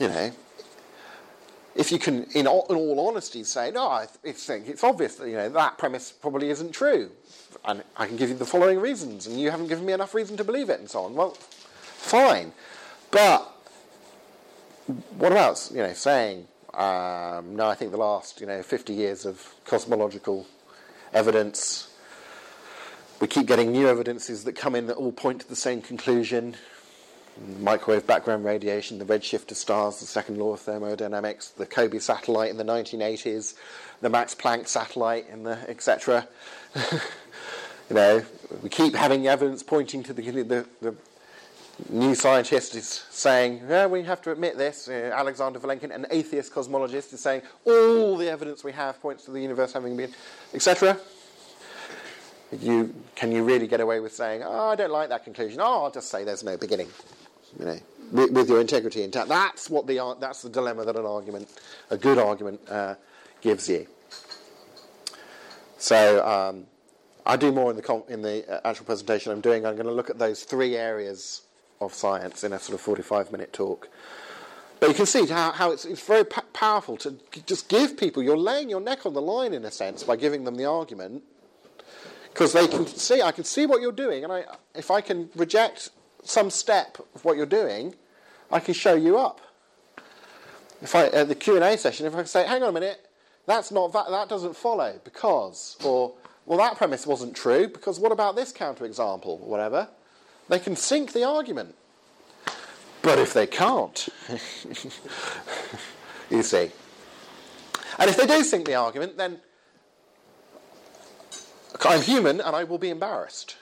you 0.02 0.10
know, 0.10 0.34
if 1.76 1.94
you 1.94 1.98
can, 1.98 2.26
in 2.34 2.46
all, 2.46 2.66
in 2.70 2.76
all 2.76 3.08
honesty, 3.08 3.46
say, 3.46 3.72
no, 3.72 3.88
I 3.88 4.08
think 4.08 4.68
it's 4.68 4.84
obvious 4.84 5.16
that 5.16 5.30
you 5.30 5.36
know 5.36 5.48
that 5.48 5.78
premise 5.78 6.12
probably 6.12 6.50
isn't 6.50 6.74
true, 6.74 7.10
and 7.64 7.86
I 7.96 8.08
can 8.08 8.18
give 8.18 8.28
you 8.28 8.36
the 8.36 8.46
following 8.46 8.82
reasons, 8.82 9.28
and 9.28 9.40
you 9.40 9.50
haven't 9.50 9.68
given 9.68 9.86
me 9.86 9.94
enough 9.94 10.14
reason 10.14 10.36
to 10.36 10.44
believe 10.44 10.70
it, 10.70 10.82
and 10.82 10.90
so 10.90 11.06
on. 11.06 11.16
Well, 11.16 11.32
fine, 11.32 12.52
but 13.12 13.54
what 15.18 15.32
about 15.32 15.70
you 15.74 15.78
know 15.78 15.94
saying, 15.94 16.48
um, 16.74 17.56
no, 17.56 17.68
I 17.68 17.76
think 17.76 17.92
the 17.92 17.98
last 17.98 18.42
you 18.42 18.48
know 18.48 18.62
50 18.62 18.94
years 18.94 19.26
of 19.26 19.54
cosmological 19.66 20.48
evidence. 21.14 21.92
We 23.22 23.28
keep 23.28 23.48
getting 23.48 23.72
new 23.72 23.88
evidences 23.88 24.44
that 24.44 24.58
come 24.58 24.76
in 24.76 24.88
that 24.88 24.96
all 24.96 25.14
point 25.14 25.40
to 25.42 25.48
the 25.48 25.56
same 25.56 25.82
conclusion 25.82 26.58
microwave 27.60 28.08
background 28.08 28.46
radiation, 28.46 28.98
the 28.98 29.06
redshift 29.06 29.52
of 29.52 29.58
stars, 29.58 30.00
the 30.00 30.06
second 30.06 30.38
law 30.38 30.54
of 30.54 30.62
thermodynamics, 30.62 31.50
the 31.50 31.66
COBE 31.66 32.02
satellite 32.02 32.50
in 32.50 32.58
the 32.58 32.64
1980s, 32.64 33.56
the 34.02 34.10
Max 34.10 34.36
Planck 34.36 34.68
satellite 34.68 35.28
in 35.30 35.44
the 35.44 35.58
etc. 35.70 36.28
you 36.92 37.00
know, 37.96 38.24
we 38.62 38.70
keep 38.70 38.96
having 38.96 39.28
evidence 39.28 39.64
pointing 39.64 40.04
to 40.04 40.14
the, 40.14 40.22
the, 40.32 40.66
the 40.82 40.96
new 41.90 42.16
scientist 42.16 42.76
is 42.76 43.06
saying, 43.10 43.62
yeah, 43.68 43.86
we 43.86 44.04
have 44.04 44.22
to 44.24 44.32
admit 44.32 44.58
this. 44.58 44.88
Uh, 44.88 45.12
Alexander 45.14 45.60
Vilenkin, 45.60 45.94
an 45.94 46.06
atheist 46.10 46.54
cosmologist, 46.54 47.14
is 47.14 47.20
saying 47.20 47.42
all 47.66 48.18
the 48.18 48.30
evidence 48.30 48.64
we 48.64 48.72
have 48.72 49.02
points 49.02 49.26
to 49.26 49.32
the 49.32 49.42
universe 49.42 49.74
having 49.74 49.96
been, 49.98 50.14
etc. 50.54 50.98
You, 52.60 52.94
can 53.16 53.32
you 53.32 53.44
really 53.44 53.68
get 53.68 53.82
away 53.82 54.00
with 54.00 54.14
saying, 54.14 54.44
oh, 54.44 54.70
I 54.70 54.76
don't 54.76 54.92
like 54.92 55.10
that 55.10 55.24
conclusion? 55.24 55.60
Oh, 55.62 55.84
I'll 55.84 55.92
just 55.92 56.10
say 56.10 56.24
there's 56.24 56.44
no 56.44 56.58
beginning 56.58 56.88
you 57.60 57.66
know, 57.66 57.80
with, 58.12 58.32
with, 58.32 58.50
your 58.50 58.62
integrity 58.62 59.04
intact. 59.04 59.30
That's 59.30 59.70
what 59.70 59.88
the 59.88 60.16
that's 60.20 60.42
the 60.42 60.50
dilemma 60.50 60.86
that 60.86 60.96
an 60.96 61.06
argument, 61.06 61.50
a 61.90 61.98
good 61.98 62.18
argument, 62.18 62.62
uh, 62.70 62.96
gives 63.42 63.68
you. 63.68 63.88
So 65.78 66.26
um, 66.26 66.66
I 67.26 67.36
do 67.36 67.52
more 67.52 67.72
in 67.72 67.78
the 67.78 68.04
in 68.08 68.22
the 68.22 68.50
uh, 68.50 68.70
actual 68.70 68.86
presentation 68.86 69.32
I'm 69.32 69.42
doing. 69.42 69.66
I'm 69.66 69.76
going 69.76 69.88
to 69.88 69.92
look 69.92 70.10
at 70.10 70.18
those 70.18 70.44
three 70.44 70.76
areas 70.76 71.42
of 71.82 71.94
science 71.94 72.44
in 72.44 72.54
a 72.54 72.60
sort 72.60 72.76
of 72.76 72.82
45 72.82 73.32
minute 73.32 73.54
talk. 73.54 73.90
But 74.80 74.90
you 74.90 74.96
can 74.96 75.06
see 75.06 75.26
how, 75.26 75.52
how 75.52 75.72
it's, 75.72 75.86
it's 75.86 76.06
very 76.06 76.26
p- 76.26 76.42
powerful 76.54 76.98
to 76.98 77.16
just 77.46 77.70
give 77.70 77.98
people, 77.98 78.22
you're 78.22 78.38
laying 78.38 78.70
your 78.70 78.82
neck 78.82 79.06
on 79.06 79.14
the 79.14 79.22
line 79.22 79.54
in 79.54 79.64
a 79.64 79.72
sense 79.72 80.04
by 80.04 80.16
giving 80.16 80.44
them 80.44 80.56
the 80.56 80.66
argument, 80.66 81.24
because 82.34 82.54
they 82.54 82.68
can 82.68 82.86
see, 82.86 83.22
I 83.22 83.32
can 83.32 83.46
see 83.46 83.66
what 83.66 83.82
you're 83.82 83.94
doing, 83.94 84.24
and 84.24 84.34
I, 84.34 84.44
if 84.74 84.92
I 84.92 85.02
can 85.02 85.30
reject 85.36 85.90
some 86.24 86.50
step 86.50 86.98
of 87.16 87.24
what 87.24 87.38
you're 87.38 87.46
doing, 87.46 87.96
I 88.52 88.60
can 88.60 88.74
show 88.74 88.94
you 88.96 89.18
up. 89.18 89.42
If 90.82 90.94
I 90.94 91.06
at 91.08 91.30
the 91.30 91.36
Q 91.36 91.56
and 91.56 91.64
A 91.64 91.78
session, 91.78 92.06
if 92.06 92.14
I 92.14 92.24
say, 92.26 92.46
"Hang 92.46 92.62
on 92.62 92.70
a 92.70 92.72
minute, 92.74 93.08
that's 93.46 93.72
not 93.72 93.94
that, 93.94 94.10
that 94.10 94.28
doesn't 94.28 94.56
follow 94.56 95.00
because," 95.04 95.78
or 95.84 96.14
"Well, 96.46 96.58
that 96.58 96.76
premise 96.78 97.08
wasn't 97.08 97.36
true 97.36 97.68
because 97.68 98.00
what 98.00 98.12
about 98.12 98.36
this 98.36 98.52
counterexample?" 98.52 99.26
or 99.28 99.48
whatever, 99.48 99.88
they 100.50 100.60
can 100.60 100.76
sink 100.76 101.14
the 101.14 101.24
argument. 101.24 101.76
But 103.02 103.20
if 103.20 103.34
they 103.34 103.46
can't, 103.46 104.10
you 106.30 106.42
see, 106.42 106.72
and 108.00 108.10
if 108.10 108.18
they 108.18 108.26
do 108.26 108.44
sink 108.44 108.66
the 108.66 108.76
argument, 108.76 109.18
then 109.18 109.40
I'm 111.84 112.02
human 112.02 112.42
and 112.42 112.56
I 112.56 112.64
will 112.64 112.78
be 112.78 112.90
embarrassed. 112.90 113.58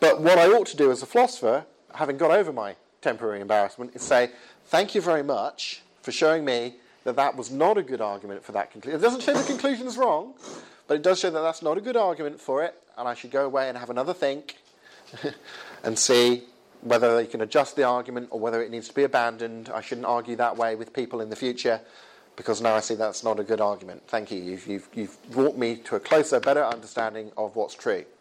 But 0.00 0.20
what 0.20 0.38
I 0.38 0.48
ought 0.48 0.66
to 0.68 0.76
do 0.76 0.90
as 0.90 1.02
a 1.02 1.06
philosopher, 1.06 1.66
having 1.94 2.16
got 2.16 2.30
over 2.30 2.52
my 2.52 2.76
temporary 3.02 3.40
embarrassment, 3.40 3.94
is 3.94 4.02
say, 4.02 4.30
thank 4.66 4.94
you 4.94 5.00
very 5.00 5.22
much 5.22 5.82
for 6.02 6.10
showing 6.10 6.44
me 6.44 6.76
that 7.04 7.16
that 7.16 7.36
was 7.36 7.50
not 7.50 7.78
a 7.78 7.82
good 7.82 8.00
argument 8.00 8.44
for 8.44 8.52
that 8.52 8.70
conclusion. 8.70 8.98
It 8.98 9.02
doesn't 9.02 9.22
show 9.22 9.34
the 9.34 9.44
conclusion 9.44 9.86
is 9.86 9.96
wrong, 9.96 10.34
but 10.86 10.94
it 10.96 11.02
does 11.02 11.20
show 11.20 11.30
that 11.30 11.40
that's 11.40 11.62
not 11.62 11.78
a 11.78 11.80
good 11.80 11.96
argument 11.96 12.40
for 12.40 12.64
it, 12.64 12.74
and 12.96 13.06
I 13.06 13.14
should 13.14 13.30
go 13.30 13.46
away 13.46 13.68
and 13.68 13.78
have 13.78 13.90
another 13.90 14.12
think 14.12 14.56
and 15.84 15.98
see 15.98 16.44
whether 16.82 17.14
they 17.16 17.26
can 17.26 17.40
adjust 17.40 17.76
the 17.76 17.84
argument 17.84 18.28
or 18.30 18.40
whether 18.40 18.62
it 18.62 18.70
needs 18.70 18.88
to 18.88 18.94
be 18.94 19.04
abandoned. 19.04 19.70
I 19.72 19.80
shouldn't 19.80 20.06
argue 20.06 20.36
that 20.36 20.56
way 20.56 20.74
with 20.74 20.92
people 20.92 21.20
in 21.20 21.30
the 21.30 21.36
future 21.36 21.80
because 22.36 22.60
now 22.60 22.74
I 22.74 22.80
see 22.80 22.94
that's 22.94 23.22
not 23.22 23.38
a 23.38 23.44
good 23.44 23.60
argument. 23.60 24.02
Thank 24.06 24.30
you. 24.30 24.38
You've, 24.40 24.66
you've, 24.66 24.88
you've 24.94 25.30
brought 25.30 25.58
me 25.58 25.76
to 25.84 25.96
a 25.96 26.00
closer, 26.00 26.40
better 26.40 26.64
understanding 26.64 27.32
of 27.36 27.54
what's 27.56 27.74
true. 27.74 28.04